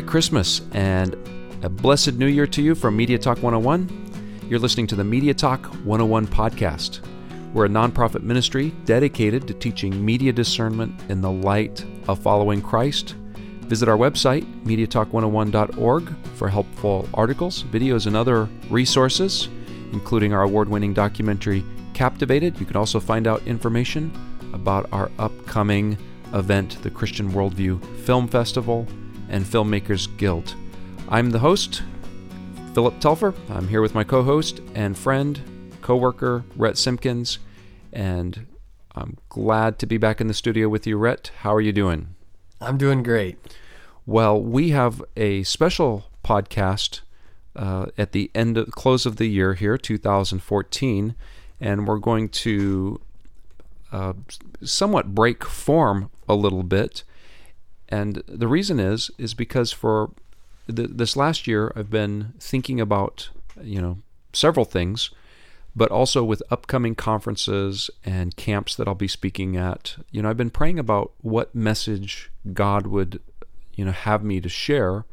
[0.00, 1.14] Merry Christmas and
[1.62, 4.46] a blessed new year to you from Media Talk 101.
[4.48, 7.00] You're listening to the Media Talk 101 podcast.
[7.52, 13.14] We're a nonprofit ministry dedicated to teaching media discernment in the light of following Christ.
[13.66, 19.50] Visit our website, mediatalk101.org, for helpful articles, videos, and other resources,
[19.92, 22.58] including our award winning documentary, Captivated.
[22.58, 24.10] You can also find out information
[24.54, 25.98] about our upcoming
[26.32, 28.88] event, the Christian Worldview Film Festival
[29.30, 30.54] and Filmmakers Guild.
[31.08, 31.82] I'm the host,
[32.74, 33.34] Philip Telfer.
[33.48, 35.40] I'm here with my co host and friend,
[35.80, 37.38] co worker, Rhett Simpkins,
[37.92, 38.46] and
[38.94, 41.30] I'm glad to be back in the studio with you, Rhett.
[41.38, 42.14] How are you doing?
[42.60, 43.38] I'm doing great.
[44.04, 47.00] Well, we have a special podcast
[47.56, 51.14] uh, at the end of close of the year here, 2014,
[51.60, 53.00] and we're going to
[53.92, 54.12] uh,
[54.62, 57.04] somewhat break form a little bit.
[57.90, 60.10] And the reason is is because for
[60.66, 63.30] this last year I've been thinking about
[63.62, 63.98] you know
[64.32, 65.10] several things,
[65.74, 69.96] but also with upcoming conferences and camps that I'll be speaking at.
[70.10, 73.20] You know, I've been praying about what message God would
[73.74, 75.04] you know have me to share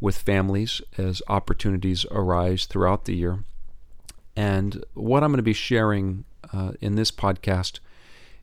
[0.00, 3.44] with families as opportunities arise throughout the year.
[4.36, 7.80] And what I'm going to be sharing uh, in this podcast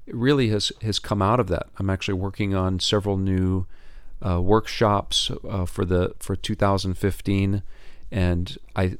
[0.07, 1.67] really has has come out of that.
[1.77, 3.65] I'm actually working on several new
[4.25, 7.63] uh, workshops uh, for the for 2015,
[8.11, 8.97] and I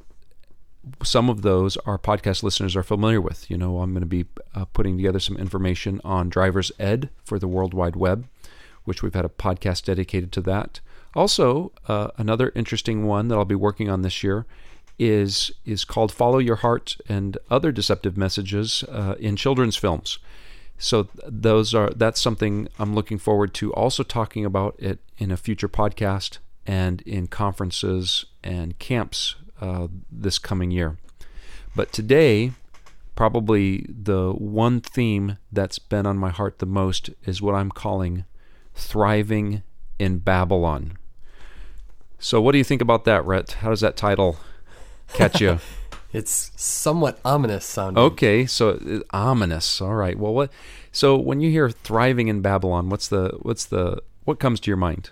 [1.02, 3.50] some of those our podcast listeners are familiar with.
[3.50, 7.38] You know, I'm going to be uh, putting together some information on driver's ed for
[7.38, 8.26] the World Wide Web,
[8.84, 10.80] which we've had a podcast dedicated to that.
[11.14, 14.46] Also, uh, another interesting one that I'll be working on this year
[14.98, 20.18] is is called "Follow Your Heart" and other deceptive messages uh, in children's films.
[20.78, 25.36] So those are that's something I'm looking forward to also talking about it in a
[25.36, 30.98] future podcast and in conferences and camps uh, this coming year.
[31.74, 32.52] But today,
[33.14, 38.24] probably the one theme that's been on my heart the most is what I'm calling
[38.74, 39.62] thriving
[39.98, 40.98] in Babylon.
[42.18, 43.52] So, what do you think about that, Rhett?
[43.52, 44.38] How does that title
[45.14, 45.58] catch you?
[46.16, 48.02] It's somewhat ominous sounding.
[48.02, 49.82] Okay, so uh, ominous.
[49.82, 50.18] All right.
[50.18, 50.50] Well, what?
[50.90, 54.78] So when you hear thriving in Babylon, what's the what's the what comes to your
[54.78, 55.10] mind?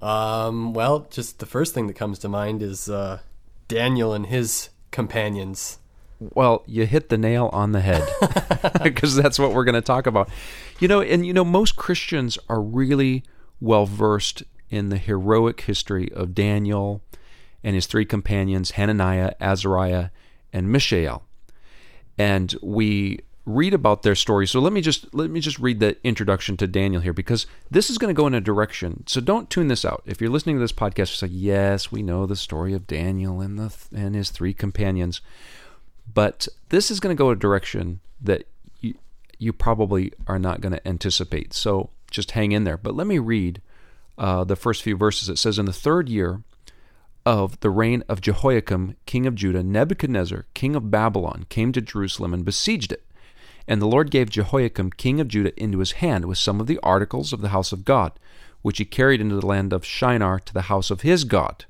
[0.00, 0.74] Um.
[0.74, 3.18] Well, just the first thing that comes to mind is uh,
[3.66, 5.80] Daniel and his companions.
[6.20, 8.08] Well, you hit the nail on the head
[8.84, 10.28] because that's what we're going to talk about.
[10.78, 13.24] You know, and you know, most Christians are really
[13.60, 17.02] well versed in the heroic history of Daniel
[17.64, 20.08] and his three companions, Hananiah, Azariah,
[20.52, 21.22] and Mishael.
[22.18, 24.46] And we read about their story.
[24.46, 27.90] So let me just let me just read the introduction to Daniel here because this
[27.90, 29.04] is going to go in a direction.
[29.06, 30.02] So don't tune this out.
[30.06, 33.58] If you're listening to this podcast, like, yes, we know the story of Daniel and
[33.58, 35.20] the and his three companions,
[36.12, 38.46] but this is going to go a direction that
[38.80, 38.94] you,
[39.38, 41.52] you probably are not going to anticipate.
[41.52, 42.76] So just hang in there.
[42.76, 43.60] But let me read
[44.18, 45.28] uh, the first few verses.
[45.28, 46.42] It says, "In the third year."
[47.24, 52.34] Of the reign of Jehoiakim, king of Judah, Nebuchadnezzar, king of Babylon, came to Jerusalem
[52.34, 53.04] and besieged it.
[53.68, 56.80] And the Lord gave Jehoiakim, king of Judah, into his hand with some of the
[56.82, 58.12] articles of the house of God,
[58.62, 61.64] which he carried into the land of Shinar to the house of his God.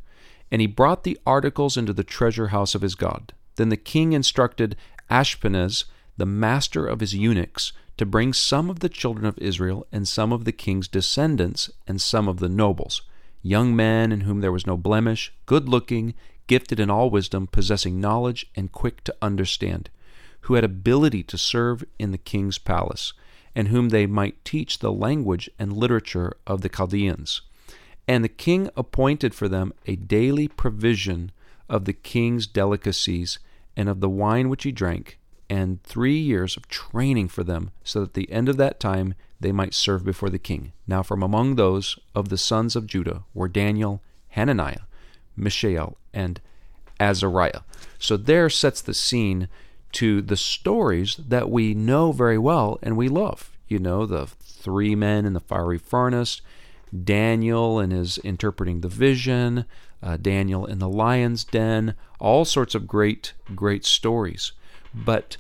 [0.51, 3.33] And he brought the articles into the treasure house of his God.
[3.57, 4.77] Then the king instructed
[5.11, 5.85] Ashpenaz,
[6.17, 10.33] the master of his eunuchs, to bring some of the children of Israel, and some
[10.33, 13.03] of the king's descendants, and some of the nobles
[13.43, 16.15] young men in whom there was no blemish, good looking,
[16.47, 19.91] gifted in all wisdom, possessing knowledge, and quick to understand,
[20.43, 23.13] who had ability to serve in the king's palace,
[23.55, 27.43] and whom they might teach the language and literature of the Chaldeans.
[28.09, 31.31] And the king appointed for them a daily provision
[31.69, 33.39] of the king's delicacies
[33.77, 35.19] and of the wine which he drank,
[35.53, 39.13] and three years of training for them, so that at the end of that time
[39.39, 40.73] they might serve before the king.
[40.87, 44.01] Now, from among those of the sons of Judah were Daniel,
[44.31, 44.87] Hananiah,
[45.37, 46.41] Mishael, and
[46.99, 47.61] Azariah.
[47.99, 49.49] So there sets the scene
[49.93, 53.51] to the stories that we know very well and we love.
[53.69, 56.41] You know, the three men in the fiery furnace,
[57.05, 59.67] Daniel and his interpreting the vision,
[60.03, 64.53] uh, Daniel in the lion's den, all sorts of great, great stories.
[64.95, 65.37] But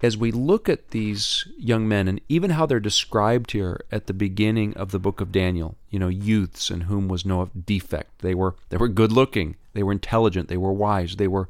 [0.00, 4.14] as we look at these young men and even how they're described here at the
[4.14, 8.20] beginning of the book of Daniel, you know, youths in whom was no defect.
[8.20, 11.48] They were they were good looking, they were intelligent, they were wise, they were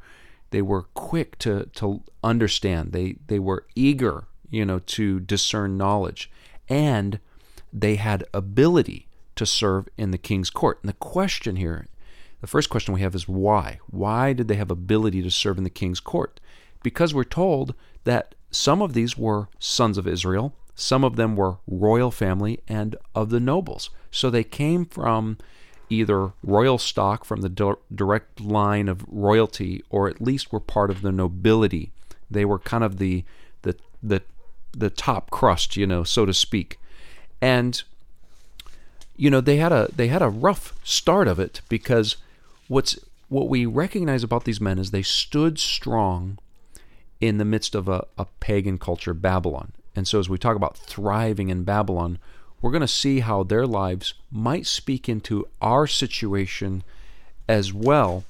[0.51, 2.93] they were quick to to understand.
[2.93, 6.31] They they were eager, you know, to discern knowledge.
[6.69, 7.21] And
[7.73, 10.79] they had ability to serve in the king's court.
[10.83, 11.87] And the question here,
[12.41, 13.79] the first question we have is why?
[13.91, 16.41] Why did they have ability to serve in the king's court?
[16.83, 17.75] Because we're told
[18.05, 22.97] that some of these were sons of Israel, some of them were royal family and
[23.15, 23.91] of the nobles.
[24.11, 25.39] So they came from
[25.91, 31.03] either royal stock from the direct line of royalty or at least were part of
[31.03, 31.91] the nobility.
[32.31, 33.25] They were kind of the
[33.63, 34.23] the the
[34.73, 36.79] the top crust, you know, so to speak.
[37.41, 37.83] And
[39.17, 42.17] you know, they had a they had a rough start of it because
[42.69, 42.99] what's
[43.29, 46.39] what we recognize about these men is they stood strong
[47.21, 49.73] in the midst of a, a pagan culture, Babylon.
[49.97, 52.19] And so as we talk about thriving in Babylon,
[52.61, 56.83] we're going to see how their lives might speak into our situation
[57.49, 58.25] as well.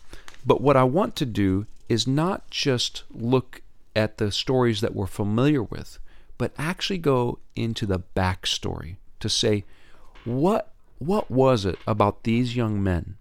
[0.46, 3.62] But what I want to do is not just look
[3.96, 5.98] at the stories that we're familiar with,
[6.36, 9.64] but actually go into the backstory to say,
[10.24, 13.16] what, what was it about these young men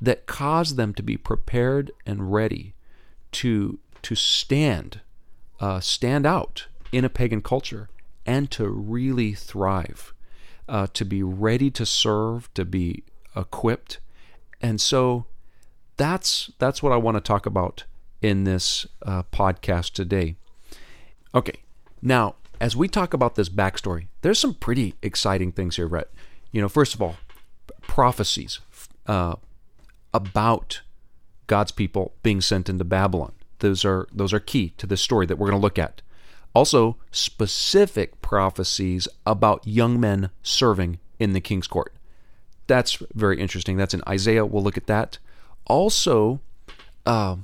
[0.00, 2.74] that caused them to be prepared and ready
[3.32, 5.00] to, to stand,
[5.60, 7.88] uh, stand out in a pagan culture
[8.26, 10.12] and to really thrive?
[10.68, 13.02] uh, to be ready to serve, to be
[13.34, 13.98] equipped.
[14.60, 15.26] And so
[15.96, 17.84] that's that's what I want to talk about
[18.20, 20.36] in this uh, podcast today.
[21.34, 21.60] Okay,
[22.02, 26.10] now as we talk about this backstory, there's some pretty exciting things here, Rhett.
[26.52, 27.16] You know, first of all,
[27.82, 28.60] prophecies
[29.06, 29.36] uh,
[30.12, 30.82] about
[31.46, 33.32] God's people being sent into Babylon.
[33.60, 36.02] Those are those are key to this story that we're going to look at.
[36.54, 41.92] Also, specific prophecies about young men serving in the king's court.
[42.66, 43.76] That's very interesting.
[43.76, 44.46] That's in Isaiah.
[44.46, 45.18] We'll look at that.
[45.66, 46.40] Also,
[47.06, 47.36] uh,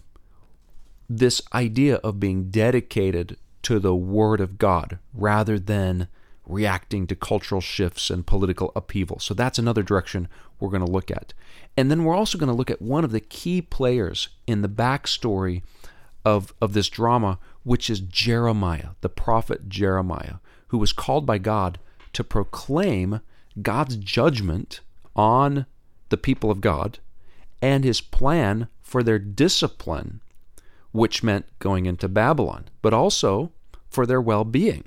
[1.09, 6.09] this idea of being dedicated to the Word of God rather than
[6.47, 9.19] reacting to cultural shifts and political upheaval.
[9.19, 10.29] So that's another direction
[10.61, 11.33] we're going to look at.
[11.77, 14.69] And then we're also going to look at one of the key players in the
[14.69, 15.63] backstory
[16.25, 20.37] of, of this drama, which is Jeremiah, the prophet Jeremiah,
[20.69, 21.79] who was called by God
[22.13, 23.21] to proclaim
[23.61, 24.81] God's judgment
[25.15, 25.67] on
[26.09, 26.99] the people of God
[27.61, 30.21] and his plan for their discipline,
[30.93, 33.53] which meant going into Babylon, but also
[33.89, 34.85] for their well being.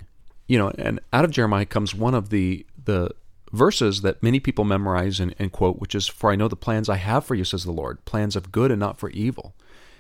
[0.48, 3.12] You know, and out of Jeremiah comes one of the, the
[3.52, 6.88] verses that many people memorize and, and quote, which is, For I know the plans
[6.88, 9.56] I have for you, says the Lord, plans of good and not for evil,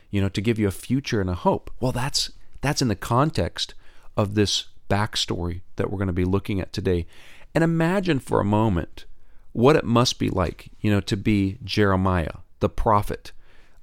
[0.09, 1.71] you know, to give you a future and a hope.
[1.79, 2.31] Well, that's
[2.61, 3.73] that's in the context
[4.15, 7.05] of this backstory that we're going to be looking at today.
[7.53, 9.05] And imagine for a moment
[9.53, 13.31] what it must be like, you know, to be Jeremiah, the prophet,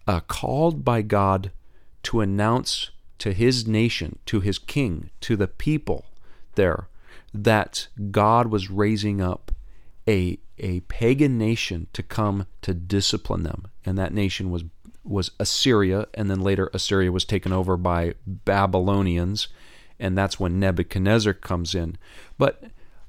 [0.07, 1.51] uh, called by God
[2.05, 6.07] to announce to his nation, to his king, to the people
[6.55, 6.89] there,
[7.33, 9.53] that God was raising up
[10.07, 13.69] a, a pagan nation to come to discipline them.
[13.85, 14.65] And that nation was
[15.05, 19.49] was Assyria, and then later Assyria was taken over by Babylonians,
[19.99, 21.97] and that's when Nebuchadnezzar comes in.
[22.39, 22.65] But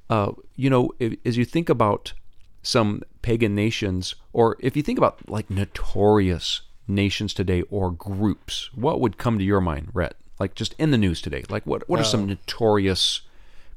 [0.09, 2.13] uh, you know, if, as you think about
[2.61, 8.99] some pagan nations, or if you think about like notorious nations today or groups, what
[8.99, 10.15] would come to your mind, Rhett?
[10.39, 13.21] Like just in the news today, like what what are some notorious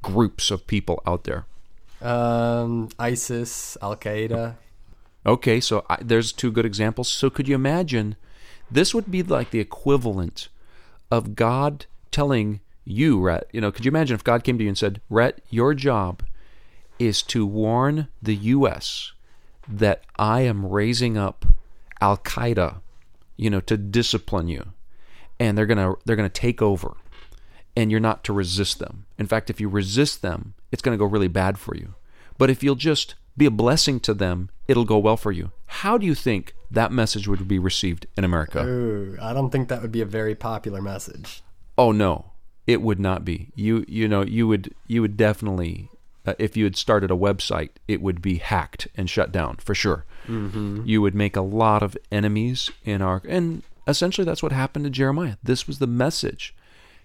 [0.02, 1.46] groups of people out there?
[2.00, 4.56] Um, ISIS, Al Qaeda.
[5.26, 7.08] Okay, so I, there's two good examples.
[7.08, 8.16] So could you imagine
[8.70, 10.48] this would be like the equivalent
[11.10, 14.68] of God telling you, Rhett, you know, could you imagine if God came to you
[14.68, 16.22] and said, Rhett, your job
[16.98, 19.12] is to warn the U.S.
[19.68, 21.44] that I am raising up
[22.00, 22.80] Al Qaeda,
[23.36, 24.72] you know, to discipline you,
[25.38, 26.96] and they're gonna they're gonna take over,
[27.76, 29.06] and you're not to resist them.
[29.18, 31.94] In fact, if you resist them, it's gonna go really bad for you.
[32.36, 35.50] But if you'll just be a blessing to them, it'll go well for you.
[35.66, 38.62] How do you think that message would be received in America?
[38.62, 41.42] Ooh, I don't think that would be a very popular message.
[41.76, 42.32] Oh no,
[42.66, 43.48] it would not be.
[43.54, 45.90] You you know you would you would definitely
[46.26, 49.74] uh, if you had started a website, it would be hacked and shut down for
[49.74, 50.04] sure.
[50.26, 50.82] Mm-hmm.
[50.84, 54.90] You would make a lot of enemies in our and essentially that's what happened to
[54.90, 55.36] Jeremiah.
[55.42, 56.54] This was the message.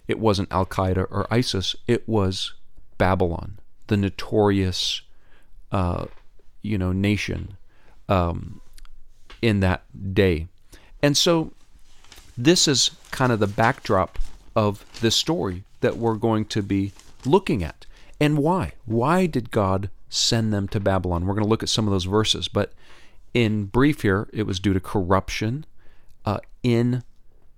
[0.06, 1.74] It wasn't Al Qaeda or ISIS.
[1.86, 2.52] It was
[2.98, 5.00] Babylon, the notorious
[5.72, 6.06] uh,
[6.64, 7.56] you know nation
[8.08, 8.60] um,
[9.40, 9.82] in that
[10.14, 10.48] day,
[11.02, 11.52] and so
[12.36, 14.18] this is kind of the backdrop
[14.56, 16.92] of this story that we're going to be
[17.24, 17.86] looking at.
[18.20, 18.72] And why?
[18.86, 21.26] Why did God send them to Babylon?
[21.26, 22.72] We're going to look at some of those verses, but
[23.32, 25.66] in brief here, it was due to corruption
[26.24, 27.02] uh, in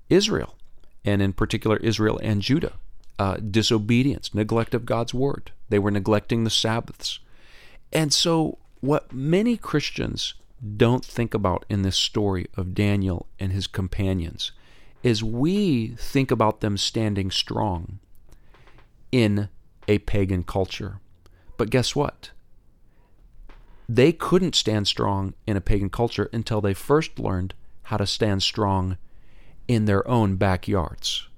[0.09, 0.57] Israel,
[1.05, 2.73] and in particular Israel and Judah.
[3.19, 5.51] Uh, disobedience, neglect of God's word.
[5.71, 7.19] They were neglecting the Sabbaths.
[7.91, 10.35] And so what many Christians
[10.77, 14.53] don't think about in this story of Daniel and his companions
[15.03, 17.99] is we think about them standing strong
[19.13, 19.49] in
[19.87, 21.01] a pagan culture.
[21.57, 22.31] But guess what?
[23.89, 27.55] They couldn't stand strong in a pagan culture until they first learned
[27.85, 28.97] how to stand strong
[29.69, 31.29] in their own backyards.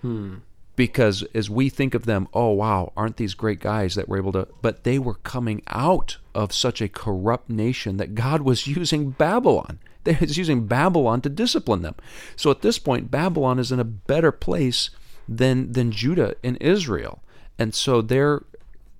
[0.00, 0.36] Hmm.
[0.78, 4.30] Because as we think of them, oh wow, aren't these great guys that were able
[4.30, 9.10] to but they were coming out of such a corrupt nation that God was using
[9.10, 9.80] Babylon.
[10.06, 11.96] Was using Babylon to discipline them.
[12.36, 14.90] So at this point, Babylon is in a better place
[15.28, 17.24] than than Judah and Israel.
[17.58, 18.44] And so they're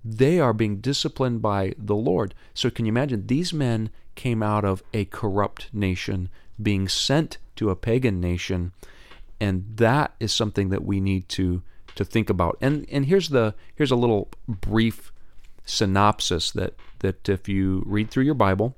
[0.05, 2.35] they are being disciplined by the Lord.
[2.55, 6.29] So can you imagine these men came out of a corrupt nation
[6.61, 8.73] being sent to a pagan nation
[9.41, 11.63] and that is something that we need to
[11.95, 12.57] to think about.
[12.61, 15.13] And and here's the here's a little brief
[15.65, 18.77] synopsis that that if you read through your Bible,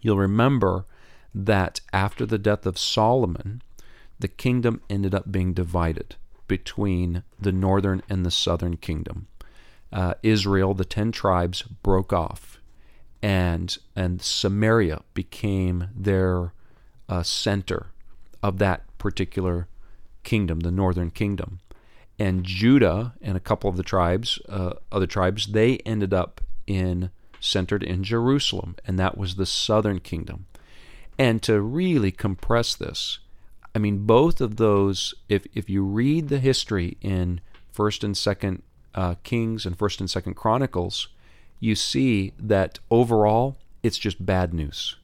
[0.00, 0.86] you'll remember
[1.34, 3.62] that after the death of Solomon,
[4.18, 9.26] the kingdom ended up being divided between the northern and the southern kingdom.
[9.90, 12.60] Uh, Israel, the ten tribes, broke off,
[13.22, 16.52] and and Samaria became their
[17.08, 17.86] uh, center
[18.42, 19.68] of that particular
[20.22, 21.60] kingdom, the northern kingdom.
[22.18, 27.10] And Judah and a couple of the tribes, uh, other tribes, they ended up in
[27.40, 30.46] centered in Jerusalem, and that was the southern kingdom.
[31.18, 33.18] And to really compress this,
[33.74, 37.40] I mean, both of those, if, if you read the history in
[37.74, 38.60] 1st and 2nd
[38.94, 41.08] uh, Kings and 1st and 2nd Chronicles,
[41.58, 44.96] you see that overall it's just bad news.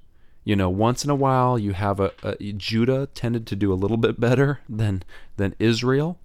[0.45, 3.75] You know, once in a while you have a, a Judah tended to do a
[3.75, 5.03] little bit better than
[5.37, 6.19] than Israel,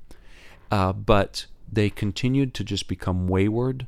[0.72, 3.88] uh, but they continued to just become wayward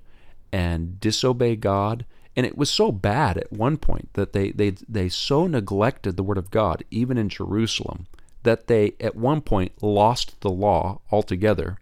[0.52, 2.06] and disobey God.
[2.36, 6.24] And it was so bad at one point that they, they, they so neglected the
[6.24, 8.08] Word of God, even in Jerusalem,
[8.44, 11.78] that they at one point lost the law altogether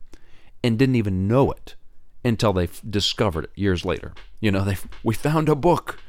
[0.64, 1.76] and didn't even know it
[2.24, 4.14] until they discovered it years later.
[4.40, 6.00] You know, they we found a book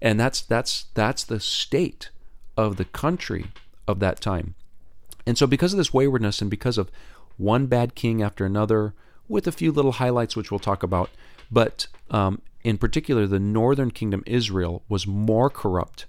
[0.00, 2.10] and that's that's that's the state
[2.56, 3.46] of the country
[3.86, 4.54] of that time.
[5.26, 6.90] And so because of this waywardness and because of
[7.36, 8.94] one bad king after another,
[9.28, 11.10] with a few little highlights which we'll talk about,
[11.50, 16.06] but um, in particular, the northern kingdom Israel was more corrupt,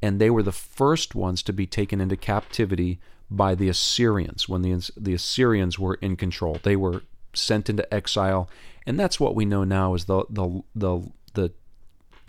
[0.00, 2.98] and they were the first ones to be taken into captivity
[3.30, 6.58] by the Assyrians when the the Assyrians were in control.
[6.62, 7.02] They were
[7.34, 8.48] sent into exile,
[8.86, 11.21] and that's what we know now the the the the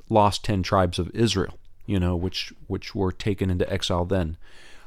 [0.10, 4.38] lost 10 tribes of Israel, you know, which which were taken into exile then.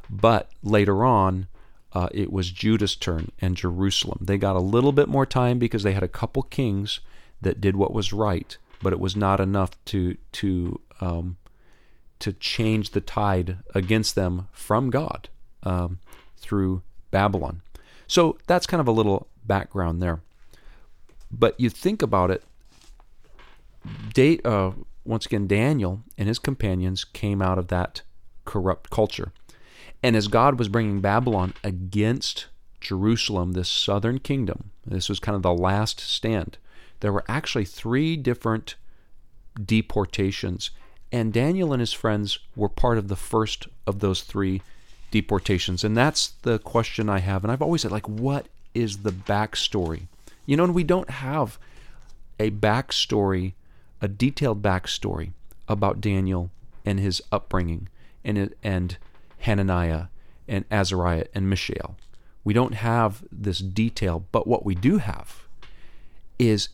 [0.09, 1.49] But later on,
[1.93, 4.19] uh, it was Judah's turn and Jerusalem.
[4.21, 7.01] They got a little bit more time because they had a couple kings
[7.41, 11.37] that did what was right, but it was not enough to to um,
[12.19, 15.29] to change the tide against them from God
[15.63, 15.99] um,
[16.37, 17.63] through Babylon.
[18.07, 20.21] So that's kind of a little background there.
[21.31, 22.43] But you think about it,
[24.15, 24.73] date, uh,
[25.07, 28.03] once again, Daniel and his companions came out of that
[28.45, 29.33] corrupt culture.
[30.03, 32.47] And as God was bringing Babylon against
[32.81, 36.59] Jerusalem, this southern kingdom, this was kind of the last stand,
[37.01, 38.77] there were actually three different
[39.63, 40.71] deportations.
[41.13, 44.63] And Daniel and his friends were part of the first of those three
[45.11, 45.85] deportations.
[45.85, 47.45] And that's the question I have.
[47.45, 50.03] And I've always said, like, what is the backstory?
[50.45, 51.59] You know, and we don't have
[52.39, 53.55] a backstory
[54.01, 55.33] a detailed backstory
[55.69, 56.51] about Daniel
[56.85, 57.89] and his upbringing
[58.25, 58.99] and and
[59.41, 60.07] Hananiah
[60.49, 61.97] and Azariah and Mishael.
[62.45, 65.49] We don't have this detail, but what we do have
[66.39, 66.69] is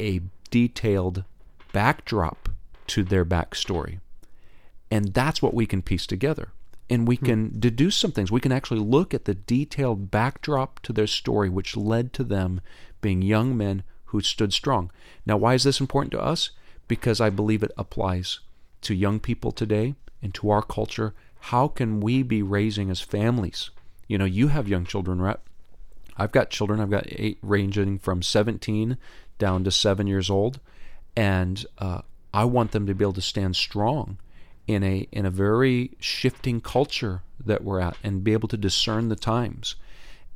[0.00, 1.24] a detailed
[1.72, 2.48] backdrop
[2.86, 4.00] to their backstory.
[4.90, 6.52] And that's what we can piece together.
[6.88, 7.58] And we can hmm.
[7.58, 8.30] deduce some things.
[8.30, 12.60] We can actually look at the detailed backdrop to their story, which led to them
[13.00, 14.90] being young men who stood strong.
[15.26, 16.50] Now, why is this important to us?
[16.88, 18.40] Because I believe it applies
[18.82, 21.14] to young people today and to our culture.
[21.40, 23.70] How can we be raising as families?
[24.08, 25.38] You know, you have young children, right?
[26.16, 26.80] I've got children.
[26.80, 28.96] I've got eight ranging from 17
[29.38, 30.60] down to seven years old,
[31.16, 34.18] and uh, I want them to be able to stand strong
[34.66, 39.08] in a in a very shifting culture that we're at, and be able to discern
[39.08, 39.74] the times.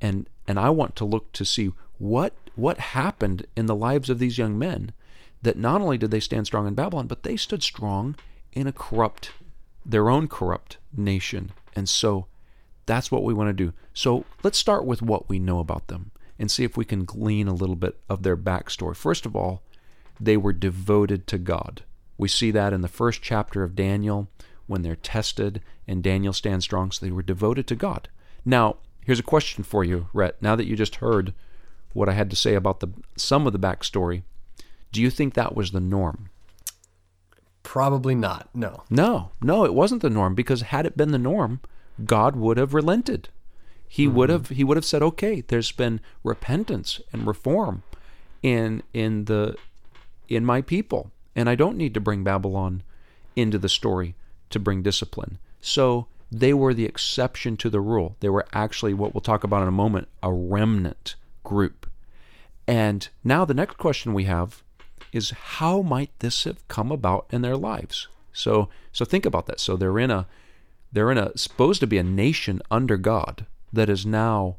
[0.01, 4.19] And and I want to look to see what what happened in the lives of
[4.19, 4.91] these young men
[5.43, 8.17] that not only did they stand strong in Babylon, but they stood strong
[8.53, 9.31] in a corrupt,
[9.87, 11.53] their own corrupt nation.
[11.77, 12.27] And so
[12.87, 13.73] that's what we want to do.
[13.95, 17.47] So let's start with what we know about them and see if we can glean
[17.47, 18.97] a little bit of their backstory.
[18.97, 19.63] First of all,
[20.21, 21.85] they were devoted to God.
[22.17, 24.29] We see that in the first chapter of Daniel
[24.67, 28.09] when they're tested and Daniel stands strong, so they were devoted to God.
[28.45, 30.43] Now, here's a question for you, Rhett.
[30.43, 31.33] Now that you just heard
[31.99, 34.23] what I had to say about the some of the backstory,
[34.93, 36.31] do you think that was the norm?
[37.63, 38.49] Probably not.
[38.55, 38.85] No.
[38.89, 41.61] No, no, it wasn't the norm because had it been the norm,
[42.05, 43.29] God would have relented.
[43.87, 44.17] He mm-hmm.
[44.17, 47.83] would have he would have said, "Okay, there's been repentance and reform
[48.43, 49.57] in in the
[50.29, 52.83] in my people, and I don't need to bring Babylon
[53.35, 54.15] into the story
[54.51, 58.17] to bring discipline." So they were the exception to the rule.
[58.21, 61.78] They were actually what we'll talk about in a moment, a remnant group.
[62.69, 64.63] And now the next question we have
[65.11, 68.09] is how might this have come about in their lives?
[68.31, 69.59] So so think about that.
[69.59, 70.27] So they're in a
[70.93, 74.57] they're in a supposed to be a nation under God that is now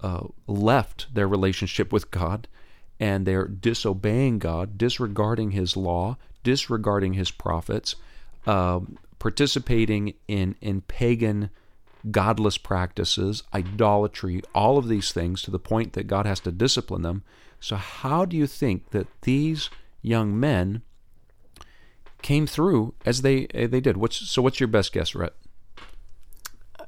[0.00, 2.48] uh, left their relationship with God
[2.98, 7.94] and they're disobeying God, disregarding His law, disregarding His prophets,
[8.48, 8.80] uh,
[9.20, 11.50] participating in in pagan
[12.10, 17.02] godless practices, idolatry, all of these things to the point that God has to discipline
[17.02, 17.22] them.
[17.60, 19.70] So, how do you think that these
[20.02, 20.82] young men
[22.24, 23.98] came through as they they did.
[23.98, 24.42] What's so?
[24.42, 25.34] What's your best guess, Rhett?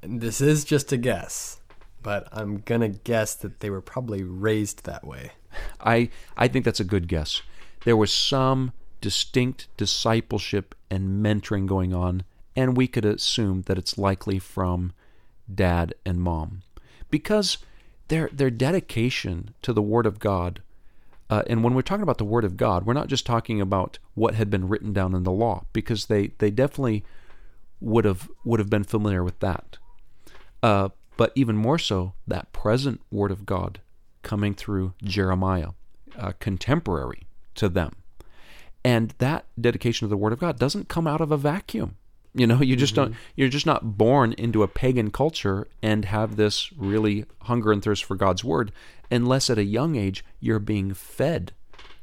[0.02, 1.60] This is just a guess,
[2.02, 5.32] but I'm gonna guess that they were probably raised that way.
[5.80, 7.42] I I think that's a good guess.
[7.84, 12.24] There was some distinct discipleship and mentoring going on,
[12.56, 14.92] and we could assume that it's likely from
[15.52, 16.62] dad and mom,
[17.10, 17.58] because
[18.08, 20.62] their their dedication to the Word of God
[21.28, 23.98] uh, and when we're talking about the Word of God, we're not just talking about
[24.14, 27.04] what had been written down in the law, because they, they definitely
[27.80, 29.78] would have would have been familiar with that.
[30.62, 33.80] Uh, but even more so, that present Word of God
[34.22, 35.70] coming through Jeremiah,
[36.16, 37.96] uh, contemporary to them,
[38.84, 41.96] and that dedication of the Word of God doesn't come out of a vacuum.
[42.36, 43.12] You know, you just mm-hmm.
[43.12, 43.16] don't.
[43.34, 48.04] You're just not born into a pagan culture and have this really hunger and thirst
[48.04, 48.72] for God's word,
[49.10, 51.52] unless at a young age you're being fed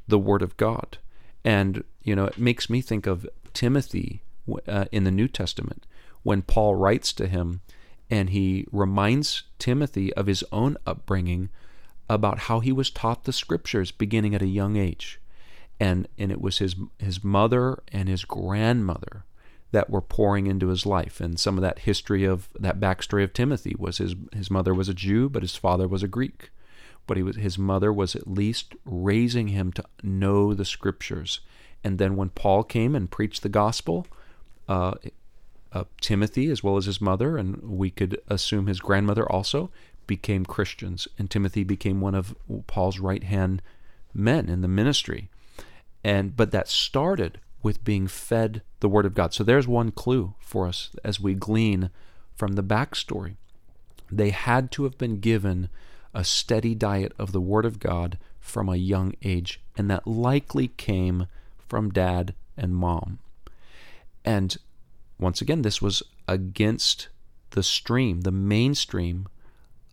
[0.07, 0.97] the word of God.
[1.45, 4.23] And you know, it makes me think of Timothy
[4.67, 5.85] uh, in the New Testament
[6.23, 7.61] when Paul writes to him,
[8.09, 11.49] and he reminds Timothy of his own upbringing
[12.09, 15.19] about how he was taught the scriptures beginning at a young age,
[15.79, 19.25] and and it was his his mother and his grandmother
[19.73, 21.19] that were pouring into his life.
[21.19, 24.87] And some of that history of that backstory of Timothy was his his mother was
[24.87, 26.51] a Jew, but his father was a Greek.
[27.05, 31.41] But he was, his mother was at least raising him to know the scriptures.
[31.83, 34.07] And then when Paul came and preached the gospel,
[34.69, 34.93] uh,
[35.73, 39.69] uh, Timothy, as well as his mother, and we could assume his grandmother also,
[40.07, 41.09] became Christians.
[41.17, 42.35] And Timothy became one of
[42.67, 43.61] Paul's right hand
[44.13, 45.29] men in the ministry.
[46.05, 49.33] And but that started with being fed the Word of God.
[49.33, 51.89] So there's one clue for us as we glean
[52.35, 53.37] from the backstory.
[54.11, 55.69] They had to have been given
[56.13, 60.67] a steady diet of the Word of God from a young age, and that likely
[60.67, 63.19] came from dad and mom.
[64.25, 64.55] And
[65.17, 67.07] once again, this was against
[67.51, 69.27] the stream, the mainstream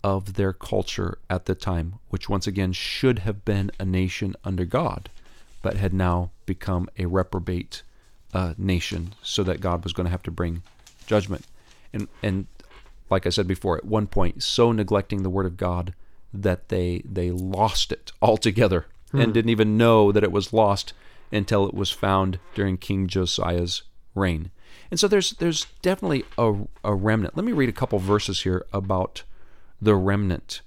[0.02, 4.64] of their culture at the time, which once again should have been a nation under
[4.64, 5.08] God
[5.62, 7.82] but had now become a reprobate
[8.32, 10.62] uh, nation, so that God was going to have to bring
[11.06, 11.46] judgment.
[11.92, 12.46] And and
[13.10, 15.94] like I said before, at one point, so neglecting the word of God
[16.32, 19.20] that they they lost it altogether hmm.
[19.20, 20.92] and didn't even know that it was lost
[21.32, 23.82] until it was found during King Josiah's
[24.14, 24.50] reign.
[24.90, 27.36] And so there's there's definitely a, a remnant.
[27.36, 29.22] Let me read a couple verses here about
[29.80, 30.62] the remnant.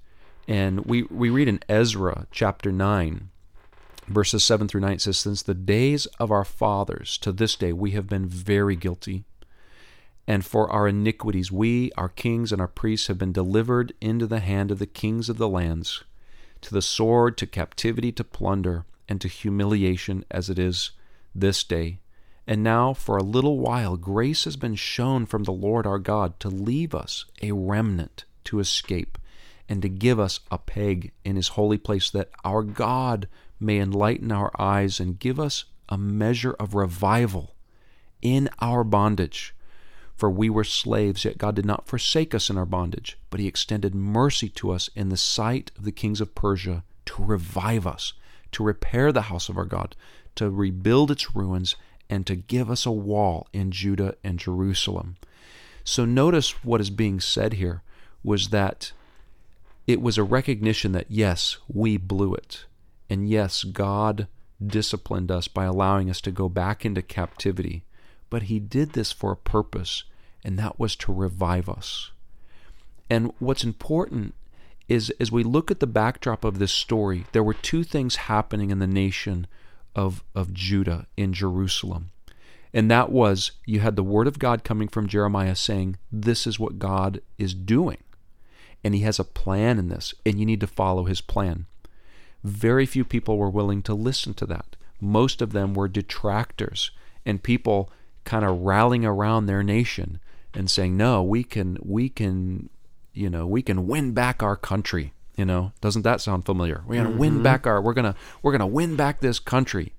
[0.47, 3.29] And we, we read in Ezra chapter 9,
[4.07, 7.91] verses 7 through 9 says, Since the days of our fathers to this day we
[7.91, 9.23] have been very guilty.
[10.27, 14.39] And for our iniquities, we, our kings, and our priests have been delivered into the
[14.39, 16.03] hand of the kings of the lands,
[16.61, 20.91] to the sword, to captivity, to plunder, and to humiliation, as it is
[21.35, 21.99] this day.
[22.47, 26.39] And now, for a little while, grace has been shown from the Lord our God
[26.41, 29.17] to leave us a remnant to escape,
[29.67, 33.27] and to give us a peg in his holy place, that our God
[33.63, 37.55] may enlighten our eyes and give us a measure of revival
[38.21, 39.55] in our bondage.
[40.15, 43.47] For we were slaves, yet God did not forsake us in our bondage, but He
[43.47, 48.13] extended mercy to us in the sight of the kings of Persia to revive us,
[48.51, 49.95] to repair the house of our God,
[50.35, 51.75] to rebuild its ruins,
[52.09, 55.17] and to give us a wall in Judah and Jerusalem.
[55.83, 57.81] So notice what is being said here
[58.23, 58.91] was that
[59.85, 62.65] it was a recognition that, yes, we blew it.
[63.09, 64.27] And yes, God
[64.65, 67.83] disciplined us by allowing us to go back into captivity.
[68.29, 70.03] But He did this for a purpose,
[70.43, 72.11] and that was to revive us.
[73.09, 74.33] And what's important
[74.87, 78.69] is as we look at the backdrop of this story, there were two things happening
[78.69, 79.47] in the nation
[79.95, 82.11] of, of Judah in Jerusalem.
[82.73, 86.59] And that was you had the word of God coming from Jeremiah saying, This is
[86.59, 87.99] what God is doing.
[88.83, 91.67] And he has a plan in this, and you need to follow his plan.
[92.43, 94.75] Very few people were willing to listen to that.
[94.99, 96.91] Most of them were detractors
[97.25, 97.89] and people
[98.25, 100.19] kind of rallying around their nation
[100.53, 102.69] and saying, "No, we can we can
[103.13, 106.83] you know, we can win back our country." You know, doesn't that sound familiar?
[106.85, 107.19] We're going to mm-hmm.
[107.19, 109.93] win back our we're going to we're going to win back this country.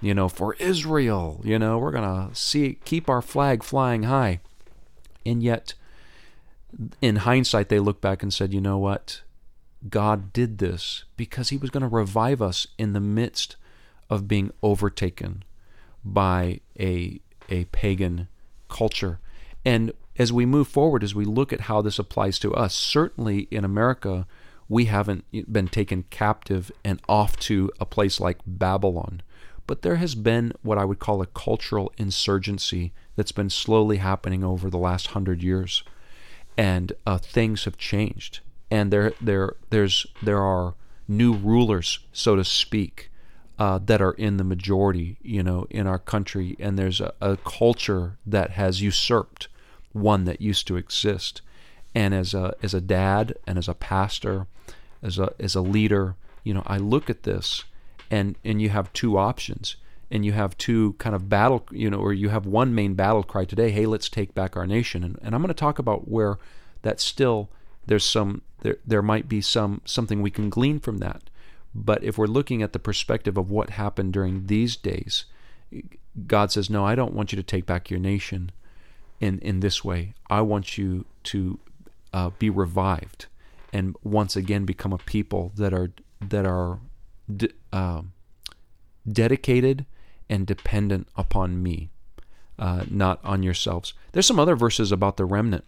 [0.00, 4.40] You know, for Israel, you know, we're going to see keep our flag flying high.
[5.26, 5.74] And yet
[7.02, 9.22] in hindsight they look back and said, "You know what?
[9.88, 13.56] God did this because He was going to revive us in the midst
[14.10, 15.44] of being overtaken
[16.04, 18.28] by a, a pagan
[18.68, 19.20] culture.
[19.64, 23.46] And as we move forward, as we look at how this applies to us, certainly
[23.50, 24.26] in America,
[24.68, 29.22] we haven't been taken captive and off to a place like Babylon.
[29.66, 34.42] But there has been what I would call a cultural insurgency that's been slowly happening
[34.42, 35.82] over the last hundred years.
[36.56, 40.74] And uh, things have changed and there there there's there are
[41.06, 43.10] new rulers, so to speak,
[43.58, 47.36] uh, that are in the majority, you know, in our country, and there's a, a,
[47.38, 49.48] culture that has usurped
[49.92, 51.40] one that used to exist.
[51.94, 54.46] And as a as a dad and as a pastor,
[55.02, 57.64] as a as a leader, you know, I look at this,
[58.10, 59.76] and and you have two options,
[60.10, 63.22] and you have two kind of battle, you know, or you have one main battle
[63.22, 63.70] cry today.
[63.70, 66.38] Hey, let's take back our nation, and, and I'm going to talk about where
[66.82, 67.48] that still
[67.86, 71.30] there's some there there might be some something we can glean from that.
[71.74, 75.26] But if we're looking at the perspective of what happened during these days,
[76.26, 78.50] God says, "No, I don't want you to take back your nation
[79.20, 80.14] in in this way.
[80.30, 81.58] I want you to
[82.12, 83.26] uh, be revived
[83.72, 85.90] and once again become a people that are
[86.20, 86.78] that are
[87.72, 88.02] uh,
[89.10, 89.86] dedicated
[90.30, 91.90] and dependent upon me,
[92.58, 95.64] uh, not on yourselves." There's some other verses about the remnant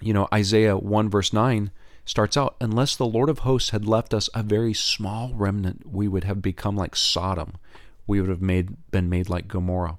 [0.00, 1.70] you know, Isaiah 1 verse 9
[2.10, 6.08] starts out, unless the Lord of hosts had left us a very small remnant, we
[6.08, 7.54] would have become like Sodom.
[8.06, 9.96] We would have made been made like Gomorrah.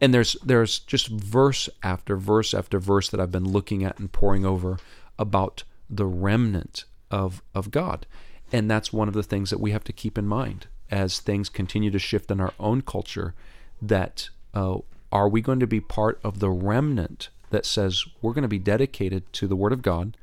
[0.00, 4.10] And there's there's just verse after verse after verse that I've been looking at and
[4.10, 4.78] poring over
[5.18, 8.06] about the remnant of of God.
[8.50, 11.50] And that's one of the things that we have to keep in mind as things
[11.50, 13.34] continue to shift in our own culture
[13.82, 14.78] that uh,
[15.12, 18.58] are we going to be part of the remnant that says we're going to be
[18.58, 20.16] dedicated to the Word of God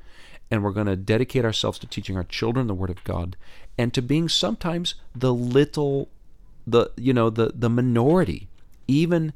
[0.50, 3.36] and we're going to dedicate ourselves to teaching our children the Word of God
[3.78, 6.10] and to being sometimes the little,
[6.66, 8.48] the you know the the minority,
[8.88, 9.34] even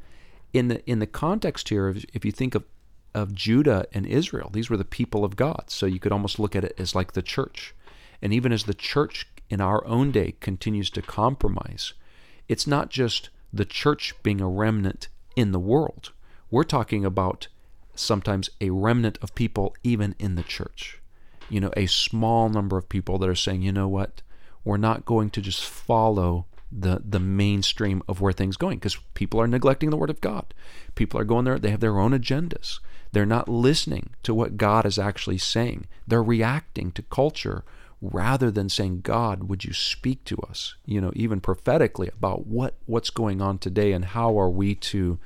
[0.54, 1.90] in the in the context here.
[1.90, 2.64] If, if you think of
[3.14, 5.66] of Judah and Israel, these were the people of God.
[5.68, 7.76] So you could almost look at it as like the church,
[8.22, 11.94] and even as the church in our own day continues to compromise,
[12.48, 16.12] it's not just the church being a remnant in the world.
[16.50, 17.48] We're talking about
[17.96, 21.01] sometimes a remnant of people, even in the church.
[21.52, 24.22] You know, a small number of people that are saying, you know what,
[24.64, 29.42] we're not going to just follow the the mainstream of where things going because people
[29.42, 30.54] are neglecting the word of God.
[30.96, 32.80] People are going there; they have their own agendas.
[33.12, 35.88] They're not listening to what God is actually saying.
[36.08, 37.66] They're reacting to culture
[38.02, 42.76] rather than saying, "God, would you speak to us?" You know, even prophetically about what
[42.86, 45.20] what's going on today and how are we to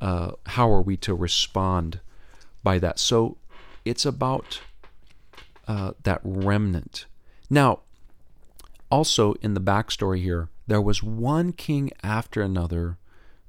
[0.00, 2.00] uh, how are we to respond
[2.62, 3.00] by that?
[3.00, 3.38] So
[3.84, 4.60] it's about
[5.66, 7.06] uh, that remnant.
[7.50, 7.80] Now,
[8.90, 12.98] also in the backstory here, there was one king after another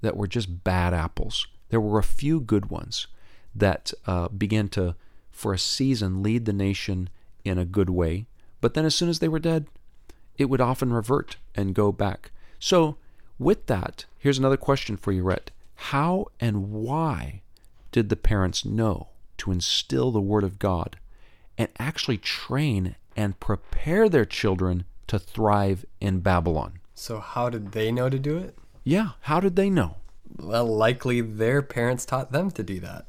[0.01, 1.47] that were just bad apples.
[1.69, 3.07] There were a few good ones
[3.55, 4.95] that uh, began to,
[5.31, 7.09] for a season, lead the nation
[7.43, 8.27] in a good way.
[8.61, 9.67] But then, as soon as they were dead,
[10.37, 12.31] it would often revert and go back.
[12.59, 12.97] So,
[13.39, 15.51] with that, here's another question for you, Rhett.
[15.75, 17.41] How and why
[17.91, 20.97] did the parents know to instill the Word of God
[21.57, 26.79] and actually train and prepare their children to thrive in Babylon?
[26.93, 28.57] So, how did they know to do it?
[28.83, 29.97] Yeah, how did they know?
[30.37, 33.07] Well, likely their parents taught them to do that.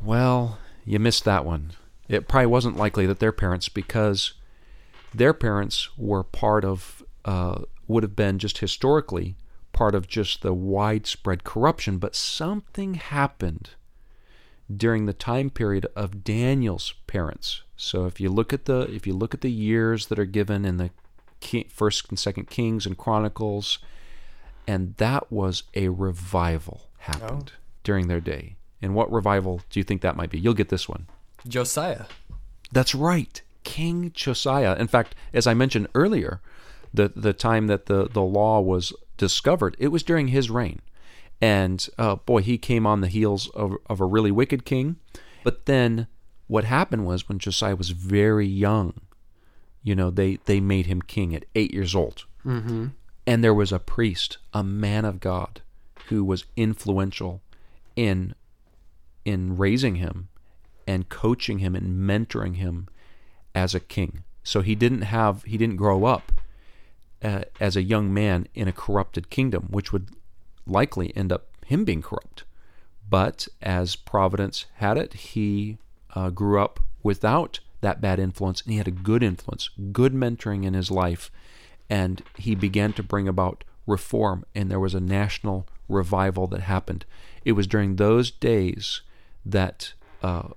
[0.00, 1.72] Well, you missed that one.
[2.08, 4.34] It probably wasn't likely that their parents, because
[5.14, 9.36] their parents were part of, uh, would have been just historically
[9.72, 13.70] part of just the widespread corruption, but something happened
[14.74, 17.62] during the time period of Daniel's parents.
[17.76, 20.64] So if you look at the if you look at the years that are given
[20.64, 20.90] in the
[21.68, 23.78] First and Second Kings and Chronicles,
[24.66, 27.58] and that was a revival happened oh.
[27.82, 28.56] during their day.
[28.80, 30.38] And what revival do you think that might be?
[30.38, 31.06] You'll get this one.
[31.46, 32.04] Josiah.
[32.70, 34.76] That's right, King Josiah.
[34.76, 36.40] In fact, as I mentioned earlier,
[36.94, 40.80] the the time that the the law was discovered, it was during his reign.
[41.42, 44.96] And uh, boy, he came on the heels of, of a really wicked king.
[45.42, 46.06] But then
[46.46, 48.94] what happened was when Josiah was very young,
[49.82, 52.26] you know, they, they made him king at eight years old.
[52.46, 52.88] Mm-hmm.
[53.26, 55.62] And there was a priest, a man of God,
[56.06, 57.42] who was influential
[57.96, 58.34] in
[59.24, 60.28] in raising him
[60.86, 62.88] and coaching him and mentoring him
[63.54, 64.24] as a king.
[64.42, 66.32] So he didn't have he didn't grow up
[67.22, 70.08] uh, as a young man in a corrupted kingdom, which would
[70.66, 72.44] likely end up him being corrupt.
[73.08, 75.78] But as Providence had it, he
[76.14, 80.64] uh, grew up without that bad influence, and he had a good influence, good mentoring
[80.64, 81.30] in his life,
[81.90, 87.04] and he began to bring about reform, and there was a national revival that happened.
[87.44, 89.02] It was during those days
[89.44, 90.48] that uh,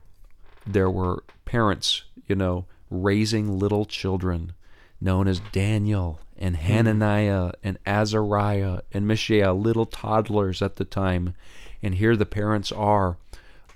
[0.65, 4.53] there were parents, you know, raising little children
[5.01, 6.55] known as Daniel and.
[6.57, 11.35] Hananiah and Azariah and Mishael, little toddlers at the time.
[11.81, 13.17] And here the parents are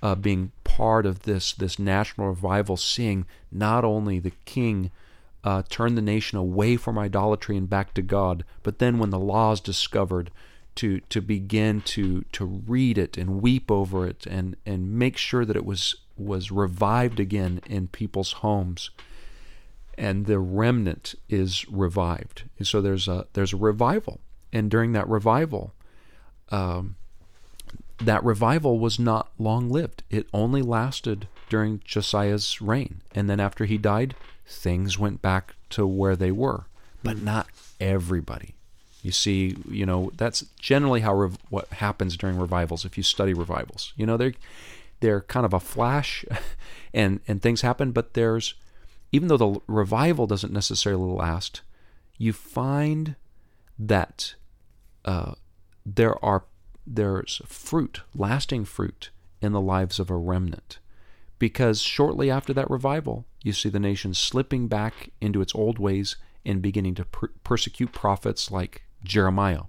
[0.02, 4.90] uh, being part of this, this national revival, seeing not only the king
[5.44, 9.18] uh, turn the nation away from idolatry and back to God, but then when the
[9.18, 10.30] law is discovered,
[10.76, 15.44] to, to begin to, to read it and weep over it and, and make sure
[15.44, 18.90] that it was, was revived again in people's homes
[19.96, 22.44] and the remnant is revived.
[22.58, 24.20] And so there's a there's a revival,
[24.52, 25.74] and during that revival,
[26.50, 26.96] um,
[27.98, 30.02] that revival was not long lived.
[30.10, 34.14] It only lasted during Josiah's reign, and then after he died,
[34.46, 36.64] things went back to where they were.
[37.02, 37.48] But not
[37.80, 38.54] everybody.
[39.02, 42.84] You see, you know that's generally how rev- what happens during revivals.
[42.84, 44.34] If you study revivals, you know they're
[45.00, 46.24] they're kind of a flash,
[46.94, 48.54] and and things happen, but there's
[49.12, 51.62] even though the revival doesn't necessarily last,
[52.18, 53.16] you find
[53.78, 54.34] that
[55.04, 55.32] uh,
[55.84, 56.44] there are
[56.86, 60.78] there's fruit, lasting fruit in the lives of a remnant.
[61.38, 66.16] Because shortly after that revival, you see the nation slipping back into its old ways
[66.44, 69.62] and beginning to per- persecute prophets like Jeremiah.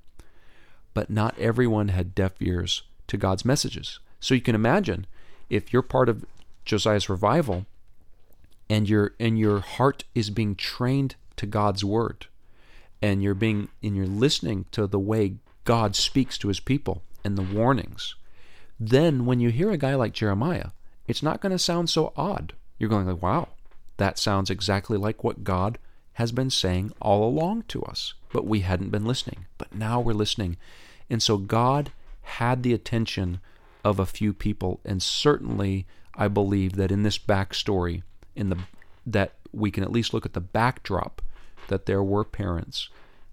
[0.94, 4.00] But not everyone had deaf ears to God's messages.
[4.20, 5.06] So you can imagine
[5.50, 6.26] if you're part of
[6.66, 7.66] Josiah's revival
[8.72, 12.28] and your and your heart is being trained to God's word
[13.02, 17.38] and you're being and you're listening to the way God speaks to his people and
[17.38, 18.16] the warnings
[18.80, 20.70] then when you hear a guy like Jeremiah
[21.06, 22.54] it's not going to sound so odd.
[22.80, 23.50] You're going like wow
[23.98, 25.78] that sounds exactly like what God
[26.14, 30.14] has been saying all along to us but we hadn't been listening but now we're
[30.14, 30.56] listening.
[31.10, 33.42] And so God had the attention
[33.84, 38.04] of a few people and certainly I believe that in this backstory
[38.36, 38.58] in the
[39.06, 41.22] that we can at least look at the backdrop
[41.68, 42.90] that there were parents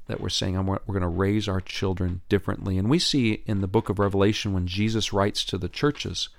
[0.09, 2.77] that were saying I'm we're going to raise our children differently.
[2.77, 6.31] And we see in the book of revelation when jesus writes to the churches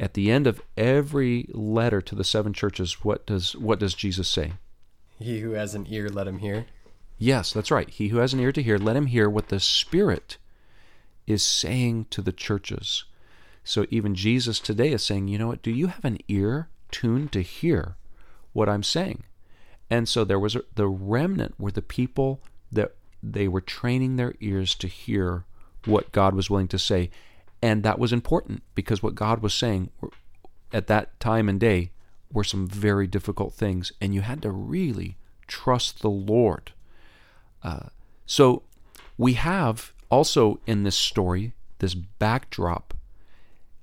[0.00, 4.28] at the end of every letter to the seven churches what does what does jesus
[4.28, 4.54] say?
[5.18, 6.66] He who has an ear let him hear.
[7.18, 7.90] Yes that's right.
[7.90, 10.38] He who has an ear to hear let him hear what the spirit
[11.26, 13.04] is saying to the churches.
[13.64, 15.62] So even jesus today is saying you know what?
[15.62, 17.96] Do you have an ear tuned to hear
[18.52, 19.24] what I'm saying.
[19.90, 24.34] And so there was a, the remnant were the people that they were training their
[24.40, 25.44] ears to hear
[25.84, 27.10] what God was willing to say.
[27.60, 29.90] And that was important because what God was saying
[30.72, 31.90] at that time and day
[32.32, 33.92] were some very difficult things.
[34.00, 36.72] And you had to really trust the Lord.
[37.62, 37.88] Uh,
[38.26, 38.62] so
[39.18, 42.94] we have also in this story, this backdrop